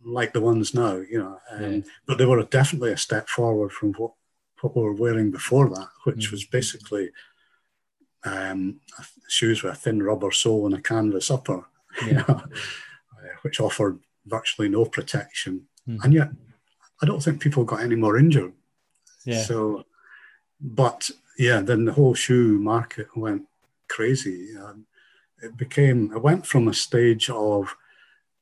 [0.03, 1.82] like the ones now, you know, um, yeah.
[2.05, 4.14] but they were definitely a step forward from what
[4.62, 7.10] what we were wearing before that, which mm was basically
[8.24, 8.80] um,
[9.28, 11.66] shoes with a thin rubber sole and a canvas upper,
[12.01, 12.07] yeah.
[12.07, 15.68] you know, uh, which offered virtually no protection.
[15.88, 16.30] mm And yet,
[17.01, 18.53] I don't think people got any more injured.
[19.26, 19.43] Yeah.
[19.43, 19.86] So,
[20.60, 23.43] but yeah, then the whole shoe market went
[23.88, 24.57] crazy.
[24.57, 24.86] Um,
[25.41, 27.76] it became, it went from a stage of,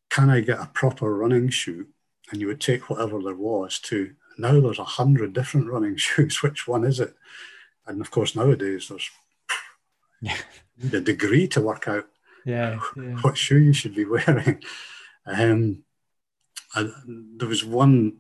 [0.09, 1.88] can I get a proper running shoe?
[2.32, 6.42] And you would take whatever there was to now there's a hundred different running shoes.
[6.42, 7.16] Which one is it?
[7.86, 9.10] And of course, nowadays there's
[10.22, 10.38] yeah.
[10.94, 12.08] a degree to work out
[12.46, 13.18] yeah, yeah.
[13.22, 14.62] what shoe you should be wearing.
[15.26, 15.84] Um,
[16.74, 18.18] I, there was one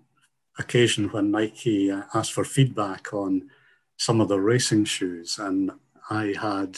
[0.59, 3.49] occasion when Nike uh, asked for feedback on
[3.97, 5.71] some of the racing shoes, and
[6.09, 6.77] I had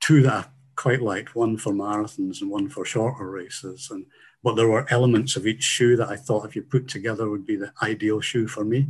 [0.00, 0.44] two that I
[0.76, 3.88] quite liked, one for marathons and one for shorter races.
[3.90, 4.06] And
[4.42, 7.46] but there were elements of each shoe that I thought if you put together would
[7.46, 8.88] be the ideal shoe for me.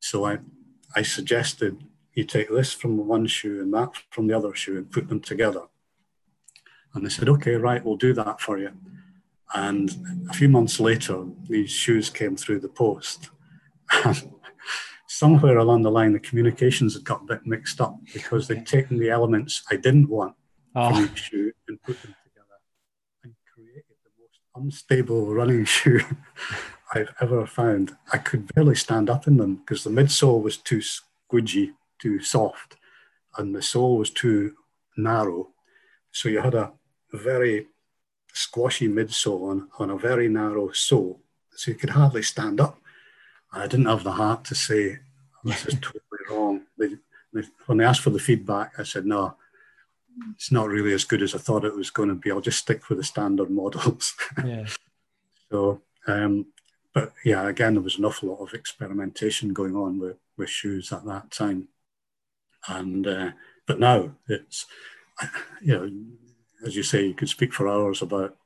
[0.00, 0.38] So I,
[0.96, 4.90] I suggested you take this from one shoe and that from the other shoe and
[4.90, 5.62] put them together.
[6.94, 8.72] And they said, okay, right, we'll do that for you.
[9.54, 13.30] And a few months later, these shoes came through the post.
[15.08, 18.98] Somewhere along the line, the communications had got a bit mixed up because they'd taken
[18.98, 20.34] the elements I didn't want
[20.74, 20.94] oh.
[20.94, 22.58] from each shoe and put them together
[23.24, 26.00] and created the most unstable running shoe
[26.94, 27.96] I've ever found.
[28.12, 32.76] I could barely stand up in them because the midsole was too squidgy, too soft,
[33.36, 34.54] and the sole was too
[34.96, 35.48] narrow.
[36.10, 36.72] So you had a
[37.12, 37.66] very
[38.32, 41.20] squashy midsole on, on a very narrow sole.
[41.54, 42.78] So you could hardly stand up.
[43.52, 44.98] I didn't have the heart to say,
[45.44, 46.62] this is totally wrong.
[46.78, 46.88] They,
[47.32, 49.36] they, when they asked for the feedback, I said, no,
[50.34, 52.30] it's not really as good as I thought it was going to be.
[52.30, 54.14] I'll just stick with the standard models.
[54.44, 54.66] Yeah.
[55.50, 56.46] so, um,
[56.94, 60.92] but yeah, again, there was an awful lot of experimentation going on with, with shoes
[60.92, 61.68] at that time.
[62.68, 63.30] And, uh,
[63.66, 64.66] but now it's,
[65.62, 65.90] you know,
[66.66, 68.36] as you say, you could speak for hours about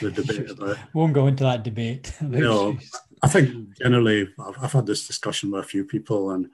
[0.00, 0.78] the debate about.
[0.94, 2.14] Won't go into that debate.
[2.20, 2.78] no,
[3.22, 6.50] I think generally I've, I've, had this discussion with a few people, and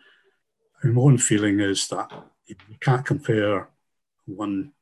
[0.84, 2.10] my own feeling is that
[2.46, 3.68] you can't compare
[4.26, 4.72] one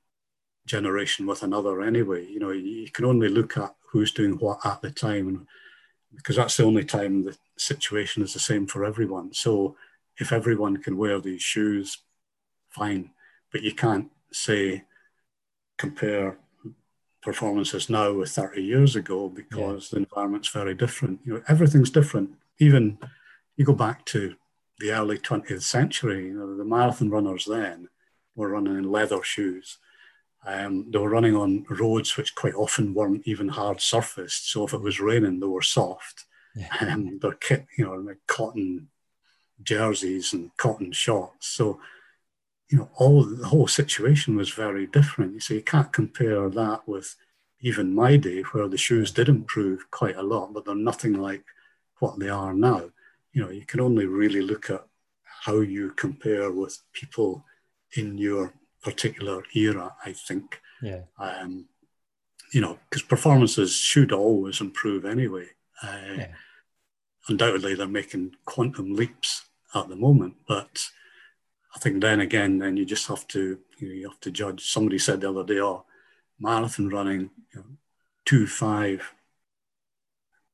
[0.67, 2.27] generation with another anyway.
[2.27, 5.47] You know, you can only look at who's doing what at the time,
[6.15, 9.33] because that's the only time the situation is the same for everyone.
[9.33, 9.77] So
[10.19, 11.99] if everyone can wear these shoes,
[12.71, 13.11] fine,
[13.53, 14.85] but you can't say
[15.77, 16.39] compare
[17.23, 19.99] performances now with 30 years ago because yeah.
[19.99, 21.21] the environment's very different.
[21.25, 22.31] You know, everything's different.
[22.59, 22.99] Even
[23.57, 24.35] you go back to
[24.79, 27.89] the early 20th century, you know, the marathon runners then
[28.35, 29.79] were running in leather shoes.
[30.47, 34.51] Um, they were running on roads which quite often weren't even hard surfaced.
[34.51, 36.25] So if it was raining, they were soft.
[36.55, 36.69] Yeah.
[36.81, 38.89] Um, they're kit, you know, cotton
[39.63, 41.49] jerseys and cotton shorts.
[41.49, 41.81] So
[42.71, 45.43] you know, all the whole situation was very different.
[45.43, 47.15] So you can't compare that with
[47.61, 51.45] even my day, where the shoes did improve quite a lot, but they're nothing like
[51.99, 52.91] what they are now.
[53.33, 54.85] You know, you can only really look at
[55.23, 57.45] how you compare with people
[57.97, 59.95] in your particular era.
[60.05, 60.61] I think.
[60.83, 61.03] Yeah.
[61.19, 61.67] Um,
[62.53, 65.47] you know, because performances should always improve anyway.
[65.83, 66.29] Uh, yeah.
[67.29, 70.87] Undoubtedly, they're making quantum leaps at the moment, but
[71.75, 74.71] I think then again, then you just have to you, know, you have to judge.
[74.71, 75.85] Somebody said the other day, "Oh,
[76.39, 77.65] marathon running, you know,
[78.25, 79.13] two five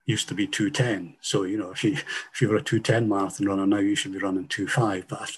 [0.07, 1.17] used to be two ten.
[1.21, 1.93] So you know, if you
[2.33, 5.09] if you were a two ten marathon runner now, you should be running two five.
[5.09, 5.37] But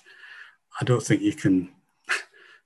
[0.81, 1.71] I don't think you can.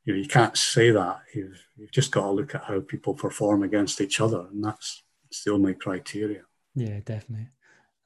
[0.06, 1.20] You know, you can't say that.
[1.34, 5.02] You've you've just got to look at how people perform against each other, and that's
[5.28, 6.42] it's the only criteria.
[6.74, 7.48] Yeah, definitely.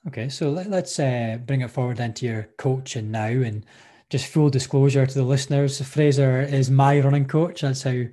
[0.09, 3.67] Okay, so let, us uh, bring it forward into your coaching now, and
[4.09, 7.61] just full disclosure to the listeners, Fraser is my running coach.
[7.61, 8.05] That's how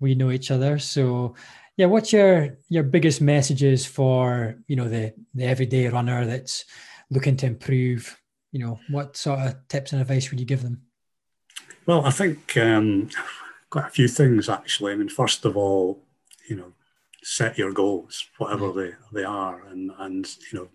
[0.00, 0.78] we know each other.
[0.78, 1.34] So,
[1.76, 6.64] yeah, what's your your biggest messages for you know the the everyday runner that's
[7.10, 8.20] looking to improve?
[8.50, 10.82] You know, what sort of tips and advice would you give them?
[11.86, 13.10] Well, I think um,
[13.70, 14.92] quite a few things actually.
[14.92, 16.02] I mean, first of all,
[16.48, 16.72] you know,
[17.22, 20.68] set your goals, whatever they, they are, and and you know,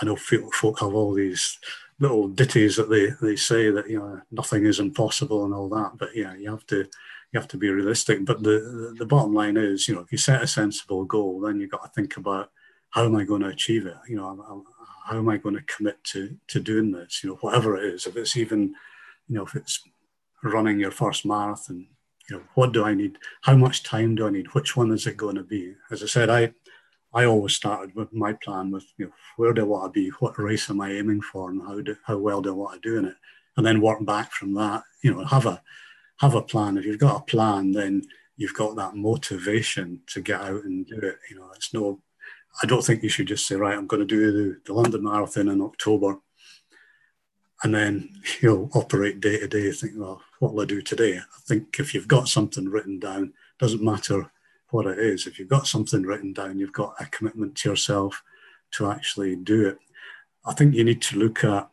[0.00, 1.58] I know folk have all these
[1.98, 5.92] little ditties that they, they say that you know nothing is impossible and all that.
[5.98, 8.24] But yeah, you have to you have to be realistic.
[8.24, 11.60] But the the bottom line is, you know, if you set a sensible goal, then
[11.60, 12.50] you've got to think about
[12.90, 13.96] how am I going to achieve it.
[14.08, 14.64] You know,
[15.06, 17.22] how am I going to commit to to doing this?
[17.22, 18.74] You know, whatever it is, if it's even,
[19.28, 19.82] you know, if it's
[20.42, 21.86] running your first marathon,
[22.28, 23.18] you know, what do I need?
[23.42, 24.54] How much time do I need?
[24.54, 25.74] Which one is it going to be?
[25.90, 26.52] As I said, I
[27.12, 30.10] I always started with my plan with you know where do I want to be,
[30.20, 32.88] what race am I aiming for, and how do how well do I want to
[32.88, 33.16] do in it,
[33.56, 34.84] and then work back from that.
[35.02, 35.60] You know, have a
[36.18, 36.76] have a plan.
[36.76, 38.02] If you've got a plan, then
[38.36, 41.16] you've got that motivation to get out and do it.
[41.30, 42.00] You know, it's no.
[42.62, 45.04] I don't think you should just say, right, I'm going to do the, the London
[45.04, 46.18] Marathon in October,
[47.62, 48.08] and then
[48.40, 49.70] you'll operate day to day.
[49.72, 51.18] Think, well, what will I do today?
[51.18, 54.30] I think if you've got something written down, doesn't matter
[54.70, 55.26] what it is.
[55.26, 58.22] If you've got something written down, you've got a commitment to yourself
[58.72, 59.78] to actually do it.
[60.44, 61.68] I think you need to look at,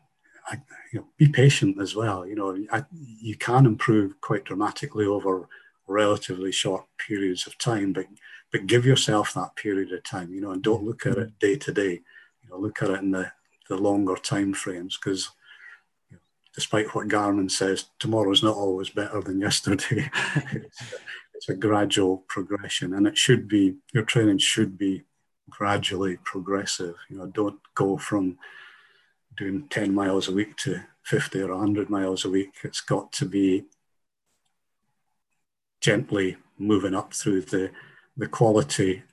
[0.92, 2.26] you know, be patient as well.
[2.26, 2.84] You know, I,
[3.22, 5.48] you can improve quite dramatically over
[5.88, 8.08] relatively short periods of time, but
[8.52, 10.34] but give yourself that period of time.
[10.34, 11.38] You know, and don't look at it mm-hmm.
[11.40, 12.02] day to day.
[12.44, 13.32] You know, look at it in the
[13.70, 15.30] the longer time frames because
[16.58, 20.10] despite what Garmin says, tomorrow is not always better than yesterday.
[20.54, 20.94] it's,
[21.36, 25.04] it's, a gradual progression, and it should be your training should be
[25.52, 26.96] gradually progressive.
[27.10, 28.40] You know, don't go from
[29.38, 32.56] doing 10 miles a week to 50 or 100 miles a week.
[32.64, 33.66] It's got to be
[35.80, 37.70] gently moving up through the,
[38.18, 39.04] the quality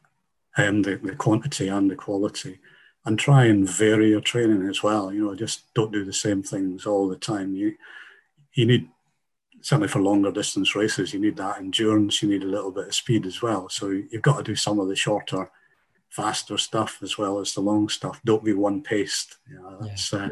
[0.57, 2.59] and the, the quantity and the quality,
[3.07, 5.13] and try and vary your training as well.
[5.13, 7.55] You know, just don't do the same things all the time.
[7.55, 7.75] You
[8.55, 8.89] you need
[9.65, 12.23] certainly for longer distance races, you need that endurance.
[12.23, 13.69] You need a little bit of speed as well.
[13.71, 15.51] So you've got to do some of the shorter,
[16.11, 18.21] faster stuff as well as the long stuff.
[18.27, 19.39] Don't be one paced.
[19.49, 20.27] You know, that's yeah.
[20.27, 20.29] uh,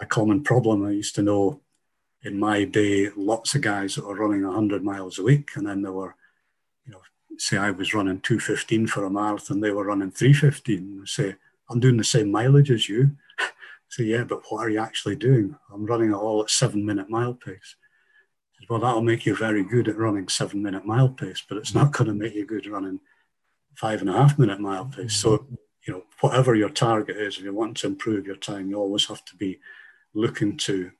[0.00, 0.86] a common problem.
[0.86, 1.60] I used to know
[2.22, 5.82] in my day lots of guys that were running 100 miles a week, and then
[5.82, 6.16] there were,
[6.86, 7.02] you know,
[7.36, 11.02] say I was running 215 for a marathon, they were running 315.
[11.04, 11.36] Say,
[11.70, 13.12] I'm doing the same mileage as you.
[13.88, 15.56] so yeah, but what are you actually doing?
[15.72, 17.76] I'm running it all at seven minute mile pace.
[18.68, 21.92] Well, that'll make you very good at running seven minute mile pace, but it's not
[21.92, 23.00] going to make you good running
[23.74, 25.14] five and a half minute mile pace.
[25.14, 25.46] So,
[25.86, 29.06] you know, whatever your target is, if you want to improve your time, you always
[29.06, 29.60] have to be
[30.14, 30.92] looking to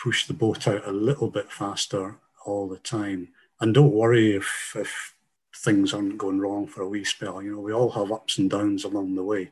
[0.00, 3.28] push the boat out a little bit faster all the time.
[3.60, 5.14] And don't worry if, if
[5.56, 7.42] things aren't going wrong for a wee spell.
[7.42, 9.50] You know, we all have ups and downs along the way.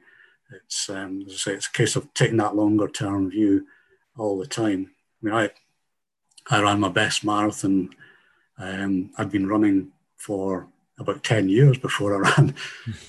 [0.52, 3.66] It's, um, as I say, it's a case of taking that longer term view
[4.16, 4.90] all the time.
[5.22, 5.50] I mean, I,
[6.50, 7.90] I ran my best marathon.
[8.58, 10.68] Um, I'd been running for
[10.98, 12.54] about 10 years before I ran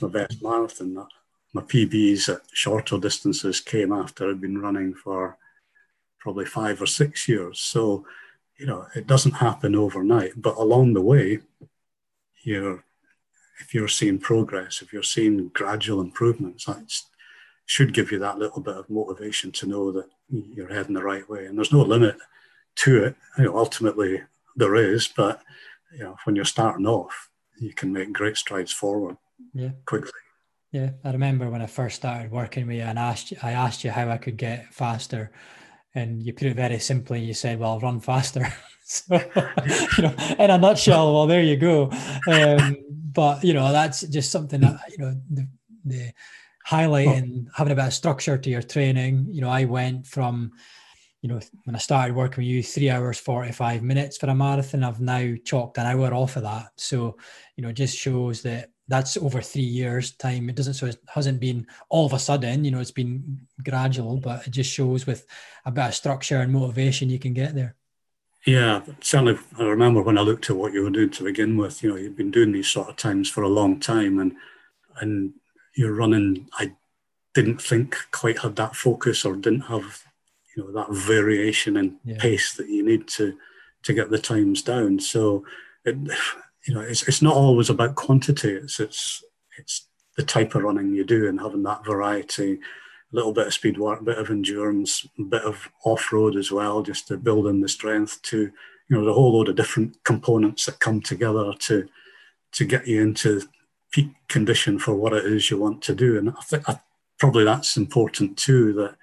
[0.01, 1.05] my best marathon.
[1.53, 5.37] My PBs at shorter distances came after I'd been running for
[6.19, 7.59] probably five or six years.
[7.59, 8.05] So,
[8.57, 11.39] you know, it doesn't happen overnight, but along the way,
[12.43, 12.83] you're
[13.59, 16.85] if you're seeing progress, if you're seeing gradual improvements, that
[17.65, 21.27] should give you that little bit of motivation to know that you're heading the right
[21.29, 21.45] way.
[21.45, 22.17] And there's no limit
[22.75, 23.15] to it.
[23.37, 24.21] You know, ultimately
[24.55, 25.41] there is, but
[25.93, 29.17] you know, when you're starting off, you can make great strides forward
[29.53, 29.71] yeah.
[29.85, 30.11] quickly.
[30.71, 33.83] Yeah, I remember when I first started working with you and asked you, I asked
[33.83, 35.31] you how I could get faster
[35.95, 37.21] and you put it very simply.
[37.21, 38.45] You said, "Well, run faster."
[38.83, 41.89] so, you know, in a nutshell, well, there you go.
[42.29, 42.77] Um,
[43.13, 45.47] but you know, that's just something that you know the,
[45.85, 46.11] the
[46.67, 47.51] highlighting oh.
[47.55, 49.27] having a bit of structure to your training.
[49.29, 50.51] You know, I went from
[51.21, 54.83] you know, when I started working with you, three hours, 45 minutes for a marathon,
[54.83, 56.67] I've now chalked an hour off of that.
[56.77, 57.17] So,
[57.55, 61.39] you know, just shows that that's over three years time it doesn't so it hasn't
[61.39, 65.25] been all of a sudden you know it's been gradual but it just shows with
[65.65, 67.75] a bit of structure and motivation you can get there
[68.45, 71.81] yeah certainly i remember when i looked at what you were doing to begin with
[71.81, 74.33] you know you've been doing these sort of times for a long time and
[75.01, 75.33] and
[75.75, 76.71] you're running i
[77.33, 80.03] didn't think quite had that focus or didn't have
[80.55, 82.17] you know that variation in yeah.
[82.19, 83.37] pace that you need to
[83.83, 85.43] to get the times down so
[85.85, 85.95] it,
[86.65, 88.51] you know, it's, it's not always about quantity.
[88.51, 89.23] It's it's
[89.57, 93.53] it's the type of running you do and having that variety, a little bit of
[93.53, 97.17] speed work, a bit of endurance, a bit of off road as well, just to
[97.17, 98.51] build in the strength to
[98.89, 101.87] you know the whole load of different components that come together to
[102.53, 103.41] to get you into
[103.95, 106.17] peak condition for what it is you want to do.
[106.17, 106.81] And I think I,
[107.17, 108.73] probably that's important too.
[108.73, 108.95] That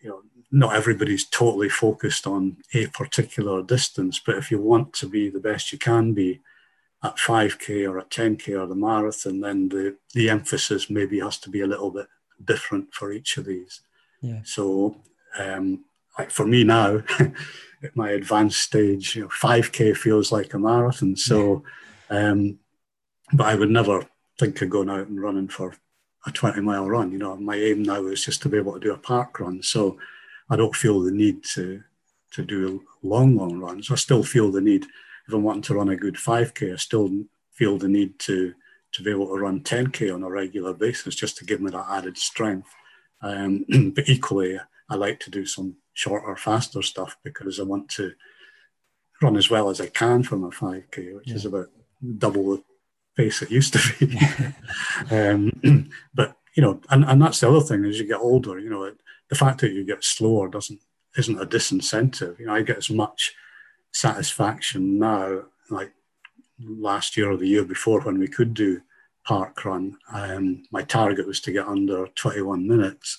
[0.00, 5.06] you know not everybody's totally focused on a particular distance, but if you want to
[5.06, 6.40] be the best you can be
[7.02, 11.50] at 5k or at 10k or the marathon, then the, the emphasis maybe has to
[11.50, 12.06] be a little bit
[12.42, 13.82] different for each of these.
[14.22, 14.40] Yeah.
[14.44, 14.96] So,
[15.38, 15.84] um,
[16.18, 21.14] like for me now, at my advanced stage, you know, 5k feels like a marathon.
[21.14, 21.62] So,
[22.08, 22.58] um,
[23.34, 24.08] but I would never
[24.38, 25.74] think of going out and running for
[26.26, 27.12] a 20 mile run.
[27.12, 29.62] You know, my aim now is just to be able to do a park run.
[29.62, 29.98] So
[30.50, 31.82] I don't feel the need to
[32.32, 33.90] to do long, long runs.
[33.90, 34.86] I still feel the need
[35.26, 37.10] if I'm wanting to run a good 5K, I still
[37.52, 38.54] feel the need to
[38.92, 41.86] to be able to run 10K on a regular basis just to give me that
[41.90, 42.72] added strength.
[43.22, 43.64] Um,
[43.94, 48.12] but equally, I like to do some shorter, faster stuff because I want to
[49.20, 51.34] run as well as I can for my 5K, which yeah.
[51.34, 51.70] is about
[52.18, 52.62] double the
[53.16, 54.18] pace it used to be.
[55.10, 58.70] um, but you know, and, and that's the other thing as you get older, you
[58.70, 58.90] know,
[59.28, 60.80] the fact that you get slower doesn't
[61.16, 62.38] isn't a disincentive.
[62.38, 63.34] You know, I get as much
[63.92, 65.92] satisfaction now, like
[66.60, 68.80] last year or the year before when we could do
[69.24, 69.96] park run.
[70.12, 73.18] Um, my target was to get under 21 minutes,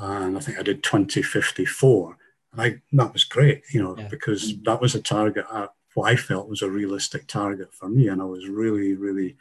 [0.00, 2.16] and I think I did 2054.
[2.52, 4.08] And I, that was great, you know, yeah.
[4.08, 8.08] because that was a target at what I felt was a realistic target for me,
[8.08, 9.36] and I was really, really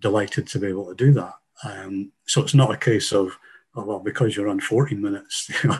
[0.00, 1.34] delighted to be able to do that.
[1.64, 3.38] Um, so it's not a case of,
[3.74, 5.78] oh, well, because you're on 40 minutes, you know,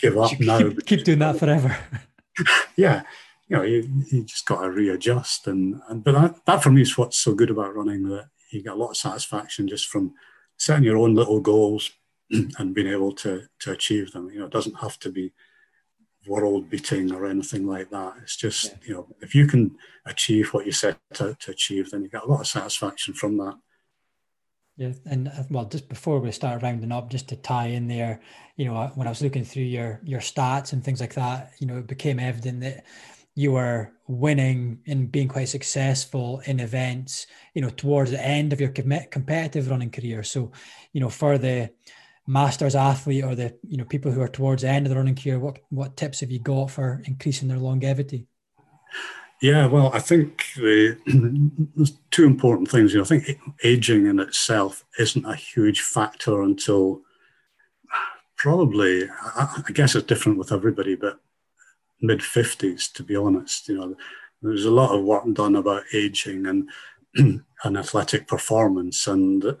[0.00, 0.70] give up keep, now.
[0.86, 1.76] Keep doing that forever.
[2.76, 3.02] yeah,
[3.48, 5.46] you know, you, you just got to readjust.
[5.46, 8.62] And, and but that, that for me is what's so good about running that you
[8.62, 10.14] get a lot of satisfaction just from
[10.56, 11.90] setting your own little goals
[12.30, 14.30] and being able to to achieve them.
[14.30, 15.32] You know, it doesn't have to be
[16.26, 18.14] world beating or anything like that.
[18.22, 18.76] It's just, yeah.
[18.84, 22.24] you know, if you can achieve what you set out to achieve, then you get
[22.24, 23.58] a lot of satisfaction from that.
[24.76, 28.20] Yeah, and uh, well, just before we start rounding up, just to tie in there,
[28.56, 31.66] you know, when I was looking through your your stats and things like that, you
[31.66, 32.86] know, it became evident that
[33.34, 38.60] you were winning and being quite successful in events, you know, towards the end of
[38.60, 40.22] your competitive running career.
[40.22, 40.50] So,
[40.92, 41.70] you know, for the
[42.30, 45.16] masters athlete or the you know people who are towards the end of the running
[45.16, 48.26] career, what what tips have you got for increasing their longevity?
[49.42, 50.98] Yeah, well, I think the,
[51.74, 52.92] there's two important things.
[52.92, 57.00] You know, I think aging in itself isn't a huge factor until
[58.36, 61.20] probably, I, I guess it's different with everybody, but
[62.02, 63.68] mid 50s, to be honest.
[63.68, 63.96] You know,
[64.42, 66.68] there's a lot of work done about aging and,
[67.64, 69.06] and athletic performance.
[69.06, 69.56] And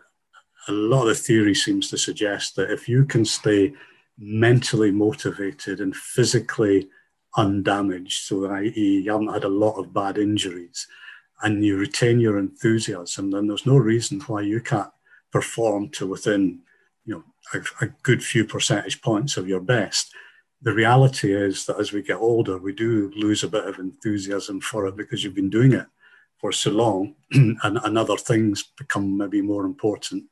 [0.68, 3.72] a lot of theory seems to suggest that if you can stay
[4.18, 6.88] mentally motivated and physically
[7.36, 10.86] undamaged, so i.e., you haven't had a lot of bad injuries,
[11.42, 14.90] and you retain your enthusiasm, then there's no reason why you can't
[15.32, 16.60] perform to within,
[17.06, 20.14] you know, a, a good few percentage points of your best
[20.62, 24.60] the reality is that as we get older, we do lose a bit of enthusiasm
[24.60, 25.86] for it because you've been doing it
[26.38, 30.24] for so long and, and other things become maybe more important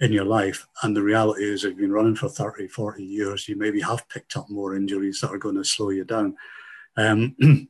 [0.00, 0.66] in your life.
[0.82, 4.08] And the reality is, if you've been running for 30, 40 years, you maybe have
[4.08, 6.36] picked up more injuries that are going to slow you down.
[6.96, 7.36] Um,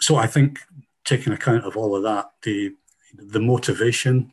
[0.00, 0.58] so I think
[1.04, 2.74] taking account of all of that, the,
[3.16, 4.32] the motivation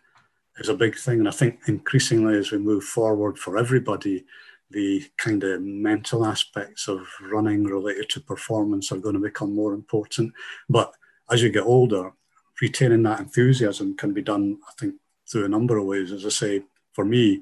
[0.57, 1.19] is a big thing.
[1.19, 4.25] And I think increasingly as we move forward for everybody,
[4.71, 9.73] the kind of mental aspects of running related to performance are going to become more
[9.73, 10.33] important.
[10.69, 10.93] But
[11.31, 12.13] as you get older,
[12.61, 14.95] retaining that enthusiasm can be done, I think,
[15.29, 16.11] through a number of ways.
[16.11, 16.63] As I say,
[16.93, 17.41] for me,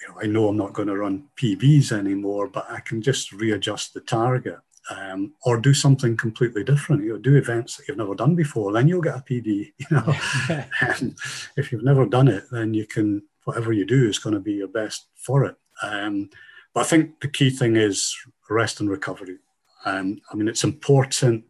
[0.00, 3.32] you know, I know I'm not going to run PBs anymore, but I can just
[3.32, 4.58] readjust the target
[4.90, 7.04] um, or do something completely different.
[7.04, 9.72] You know, do events that you've never done before, then you'll get a PB.
[9.78, 10.14] You know,
[11.56, 14.54] if you've never done it, then you can whatever you do is going to be
[14.54, 15.56] your best for it.
[15.82, 16.30] Um,
[16.72, 18.14] but I think the key thing is
[18.50, 19.38] rest and recovery.
[19.84, 21.44] Um, I mean, it's important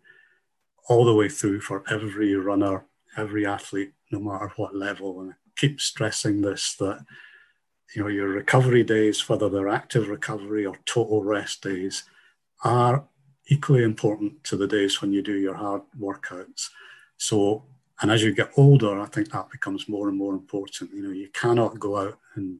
[0.88, 2.84] all the way through for every runner,
[3.16, 5.20] every athlete, no matter what level.
[5.20, 7.04] And keep stressing this that
[7.94, 12.04] you know your recovery days, whether they're active recovery or total rest days,
[12.64, 13.04] are
[13.46, 16.70] equally important to the days when you do your hard workouts.
[17.16, 17.64] So,
[18.00, 20.92] and as you get older, I think that becomes more and more important.
[20.92, 22.58] You know, you cannot go out and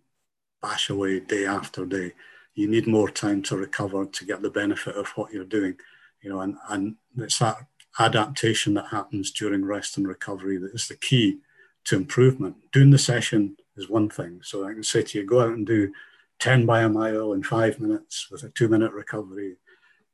[0.63, 2.13] bash away day after day.
[2.55, 5.77] You need more time to recover to get the benefit of what you're doing,
[6.23, 7.57] you know, and, and it's that
[7.99, 11.39] adaptation that happens during rest and recovery that is the key
[11.85, 12.57] to improvement.
[12.73, 14.41] Doing the session is one thing.
[14.43, 15.93] So I can say to you, go out and do
[16.39, 19.57] 10 by a mile in five minutes with a two minute recovery.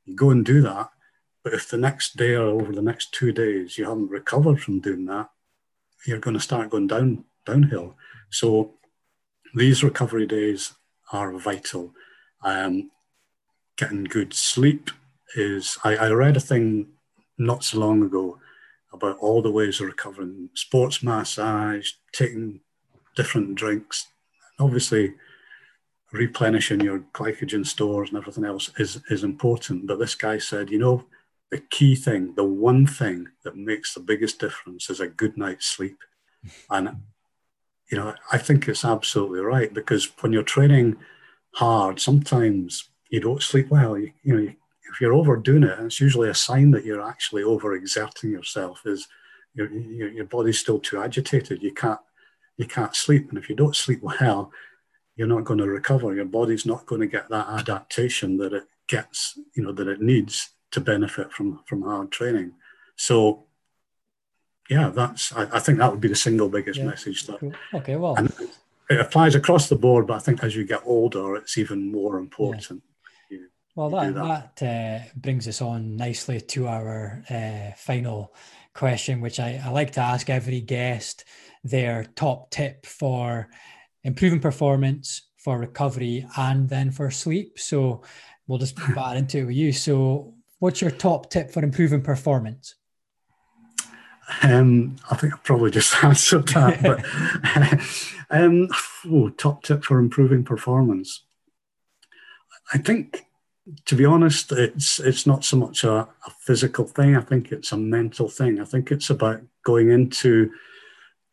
[0.05, 0.89] You go and do that.
[1.43, 4.79] But if the next day or over the next two days you haven't recovered from
[4.79, 5.29] doing that,
[6.05, 7.95] you're going to start going down downhill.
[8.29, 8.73] So
[9.55, 10.73] these recovery days
[11.11, 11.93] are vital.
[12.43, 12.91] Um,
[13.77, 14.91] getting good sleep
[15.35, 16.87] is, I, I read a thing
[17.37, 18.39] not so long ago
[18.93, 22.61] about all the ways of recovering sports massage, taking
[23.15, 24.07] different drinks.
[24.59, 25.13] Obviously,
[26.11, 29.87] replenishing your glycogen stores and everything else is, is important.
[29.87, 31.05] But this guy said, you know,
[31.51, 35.65] the key thing, the one thing that makes the biggest difference is a good night's
[35.65, 35.97] sleep.
[36.69, 36.97] And
[37.91, 40.95] you know, I think it's absolutely right because when you're training
[41.55, 43.97] hard, sometimes you don't sleep well.
[43.97, 44.53] You, you know,
[44.91, 48.81] if you're overdoing it, it's usually a sign that you're actually overexerting yourself.
[48.85, 49.07] Is
[49.53, 51.63] your, your, your body's still too agitated.
[51.63, 51.99] You can't
[52.57, 54.51] you can't sleep, and if you don't sleep well,
[55.15, 56.13] you're not going to recover.
[56.13, 60.01] Your body's not going to get that adaptation that it gets, you know, that it
[60.01, 62.53] needs to benefit from from hard training.
[62.95, 63.45] So
[64.69, 66.85] yeah, that's I, I, think that would be the single biggest yeah.
[66.85, 67.25] message.
[67.27, 67.55] That.
[67.73, 68.15] Okay, well,
[68.89, 72.17] it applies across the board, but I think as you get older, it's even more
[72.17, 72.65] important.
[72.69, 72.90] Yeah.
[73.75, 78.33] Well, that that, that uh, brings us on nicely to our uh, final
[78.73, 81.25] question, which I, I like to ask every guest
[81.63, 83.49] their top tip for
[84.03, 87.59] improving performance, for recovery, and then for sleep.
[87.59, 88.03] So
[88.47, 89.71] we'll just bat into it with you.
[89.71, 92.75] So, what's your top tip for improving performance?
[94.43, 96.81] Um, I think I probably just answered that.
[96.81, 98.67] but um,
[99.09, 101.25] oh, top tip for improving performance.
[102.73, 103.25] I think,
[103.85, 107.15] to be honest, it's it's not so much a, a physical thing.
[107.15, 108.59] I think it's a mental thing.
[108.59, 110.51] I think it's about going into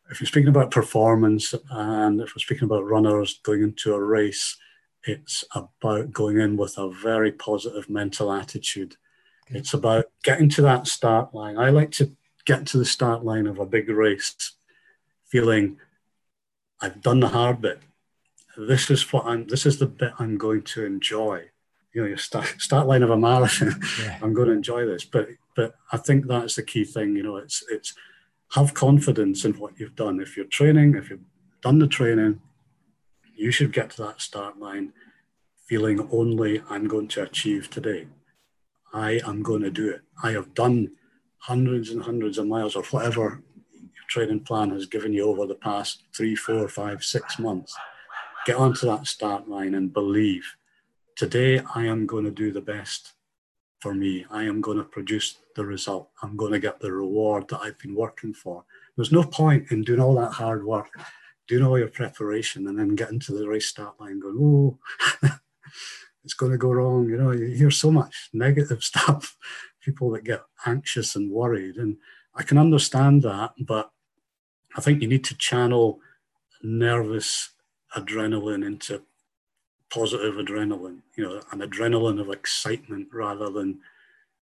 [0.09, 4.57] if you're speaking about performance and if we're speaking about runners going into a race,
[5.03, 8.95] it's about going in with a very positive mental attitude.
[9.45, 9.59] Okay.
[9.59, 11.57] It's about getting to that start line.
[11.57, 14.53] I like to get to the start line of a big race
[15.25, 15.77] feeling
[16.81, 17.81] I've done the hard bit.
[18.57, 19.47] This is what I'm.
[19.47, 21.49] This is the bit I'm going to enjoy.
[21.99, 23.77] You know, your start, start line of a marathon.
[24.01, 24.19] Yeah.
[24.23, 25.03] I'm going to enjoy this.
[25.03, 27.13] But but I think that's the key thing.
[27.17, 27.93] You know, it's it's
[28.53, 30.21] have confidence in what you've done.
[30.21, 31.25] If you're training, if you've
[31.61, 32.39] done the training,
[33.35, 34.93] you should get to that start line
[35.67, 38.07] feeling only I'm going to achieve today.
[38.93, 40.01] I am going to do it.
[40.23, 40.91] I have done
[41.39, 43.43] hundreds and hundreds of miles or whatever
[43.73, 47.75] your training plan has given you over the past three, four, five, six months.
[48.45, 50.55] Get onto that start line and believe
[51.19, 53.11] today I am going to do the best
[53.81, 54.25] for me.
[54.31, 56.11] I am going to produce the result.
[56.23, 58.63] I'm going to get the reward that I've been working for.
[58.95, 60.87] There's no point in doing all that hard work,
[61.49, 64.79] doing all your preparation, and then getting to the race start line going, oh,
[66.23, 67.09] it's going to go wrong.
[67.09, 69.35] You know, you hear so much negative stuff,
[69.81, 71.75] people that get anxious and worried.
[71.75, 71.97] And
[72.33, 73.91] I can understand that, but
[74.77, 75.99] I think you need to channel
[76.63, 77.49] nervous
[77.93, 79.01] adrenaline into
[79.89, 83.79] positive adrenaline, you know, an adrenaline of excitement rather than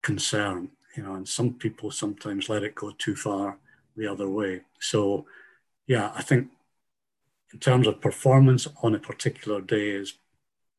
[0.01, 3.57] concern, you know, and some people sometimes let it go too far
[3.95, 4.61] the other way.
[4.79, 5.25] So,
[5.87, 6.49] yeah, I think
[7.51, 10.13] in terms of performance on a particular day is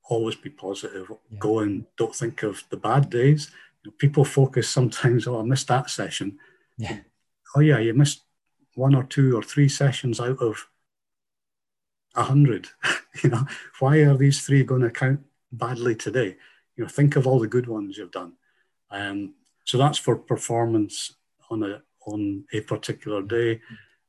[0.09, 1.11] always be positive.
[1.31, 1.39] Yeah.
[1.39, 3.51] Go and don't think of the bad days.
[3.83, 6.39] You know, people focus sometimes, oh, I missed that session.
[6.77, 6.99] Yeah.
[7.57, 8.23] Oh, yeah, you missed
[8.75, 10.67] one or two or three sessions out of
[12.15, 12.69] a hundred.
[13.23, 13.47] you know,
[13.79, 15.21] why are these three going to count
[15.53, 16.37] badly today?
[16.77, 18.35] You know, think of all the good ones you've done.
[18.91, 19.35] Um,
[19.65, 21.15] so that's for performance
[21.51, 23.61] on a on a particular day.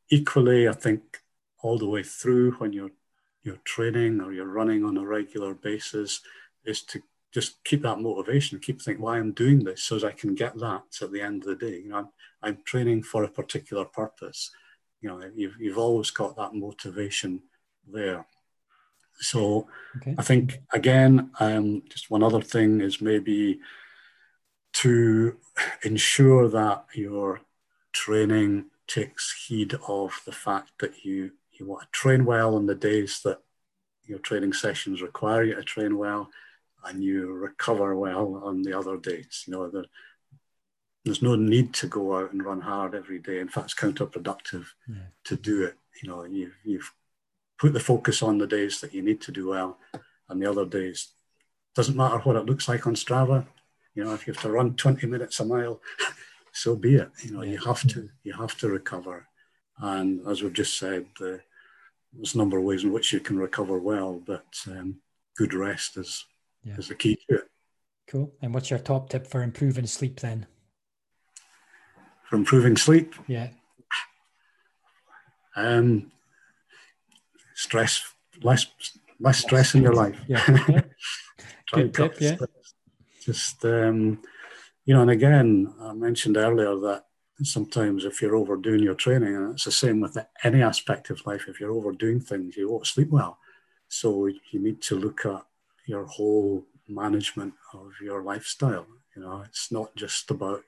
[0.10, 1.22] Equally, I think
[1.62, 2.92] all the way through when you're
[3.44, 6.22] you're training or you're running on a regular basis
[6.66, 7.02] is to
[7.32, 10.58] just keep that motivation, keep thinking why I'm doing this so as I can get
[10.60, 11.80] that at the end of the day.
[11.82, 12.08] You know, I'm,
[12.42, 14.52] I'm training for a particular purpose.
[15.02, 17.42] You know, you've, you've always got that motivation
[17.92, 18.26] there.
[19.20, 19.68] So
[19.98, 20.16] okay.
[20.18, 23.60] I think again, um, just one other thing is maybe
[24.74, 25.38] to
[25.84, 27.42] ensure that your
[27.94, 32.76] training takes heed of the fact that you you want to train well on the
[32.76, 33.40] days that
[34.06, 36.30] your training sessions require you to train well,
[36.84, 39.46] and you recover well on the other days.
[39.48, 39.86] You know, the,
[41.04, 43.40] there's no need to go out and run hard every day.
[43.40, 45.08] In fact, it's counterproductive yeah.
[45.24, 45.76] to do it.
[46.04, 46.92] You know, you've, you've
[47.58, 49.78] put the focus on the days that you need to do well,
[50.30, 51.10] and the other days
[51.76, 53.46] doesn't matter what it looks like on Strava.
[53.94, 55.82] You know, if you have to run 20 minutes a mile,
[56.54, 57.10] so be it.
[57.24, 57.52] You know, yeah.
[57.52, 59.28] you have to you have to recover,
[59.80, 61.42] and as we've just said, the,
[62.14, 65.02] there's a number of ways in which you can recover well, but um,
[65.38, 66.26] good rest is
[66.64, 66.76] yeah.
[66.78, 67.50] is the key to it.
[68.08, 68.32] Cool.
[68.42, 70.46] And what's your top tip for improving sleep then?
[72.30, 73.16] For improving sleep?
[73.28, 73.50] Yeah.
[75.56, 76.12] Um,
[77.56, 78.04] stress,
[78.44, 78.68] less
[79.20, 80.20] less stress in your life.
[80.28, 80.46] Yeah.
[81.72, 82.36] Good tip, yeah.
[83.22, 84.22] Just um,
[84.86, 87.06] you know, and again, I mentioned earlier that
[87.44, 91.46] sometimes if you're overdoing your training, and it's the same with any aspect of life,
[91.48, 93.40] if you're overdoing things, you won't sleep well.
[93.88, 95.44] So you need to look at
[95.88, 98.86] your whole management of your lifestyle.
[99.16, 100.64] You know, it's not just about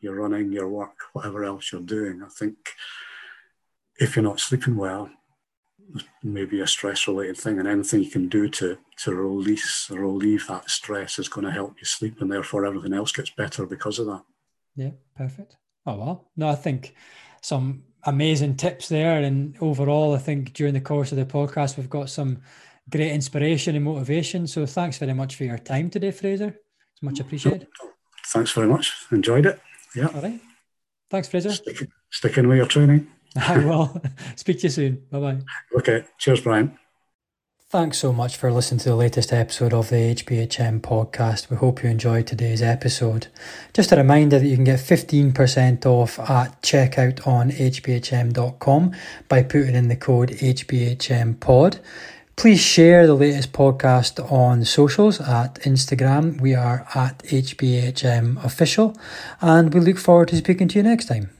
[0.00, 2.22] your running, your work, whatever else you're doing.
[2.22, 2.56] I think
[3.96, 5.10] if you're not sleeping well,
[6.22, 10.46] maybe a stress related thing and anything you can do to to release or relieve
[10.48, 13.98] that stress is going to help you sleep and therefore everything else gets better because
[13.98, 14.22] of that.
[14.76, 15.56] Yeah perfect.
[15.86, 16.94] Oh well no i think
[17.42, 21.90] some amazing tips there and overall i think during the course of the podcast we've
[21.90, 22.40] got some
[22.90, 26.48] great inspiration and motivation so thanks very much for your time today fraser.
[26.92, 27.66] It's much appreciated.
[28.26, 28.92] Thanks very much.
[29.10, 29.60] Enjoyed it.
[29.94, 30.08] Yeah.
[30.14, 30.40] All right.
[31.10, 31.52] Thanks fraser.
[31.52, 33.08] Stick, stick in with your training
[33.48, 34.00] I will.
[34.36, 35.02] Speak to you soon.
[35.10, 35.38] Bye bye.
[35.76, 36.04] Okay.
[36.18, 36.78] Cheers, Brian.
[37.74, 41.50] Thanks so much for listening to the latest episode of the HBHM podcast.
[41.50, 43.26] We hope you enjoyed today's episode.
[43.72, 48.92] Just a reminder that you can get 15% off at checkout on hbhm.com
[49.28, 51.80] by putting in the code HBHMPod.
[52.36, 56.40] Please share the latest podcast on socials at Instagram.
[56.40, 58.96] We are at HBHM official
[59.40, 61.33] and we look forward to speaking to you next time.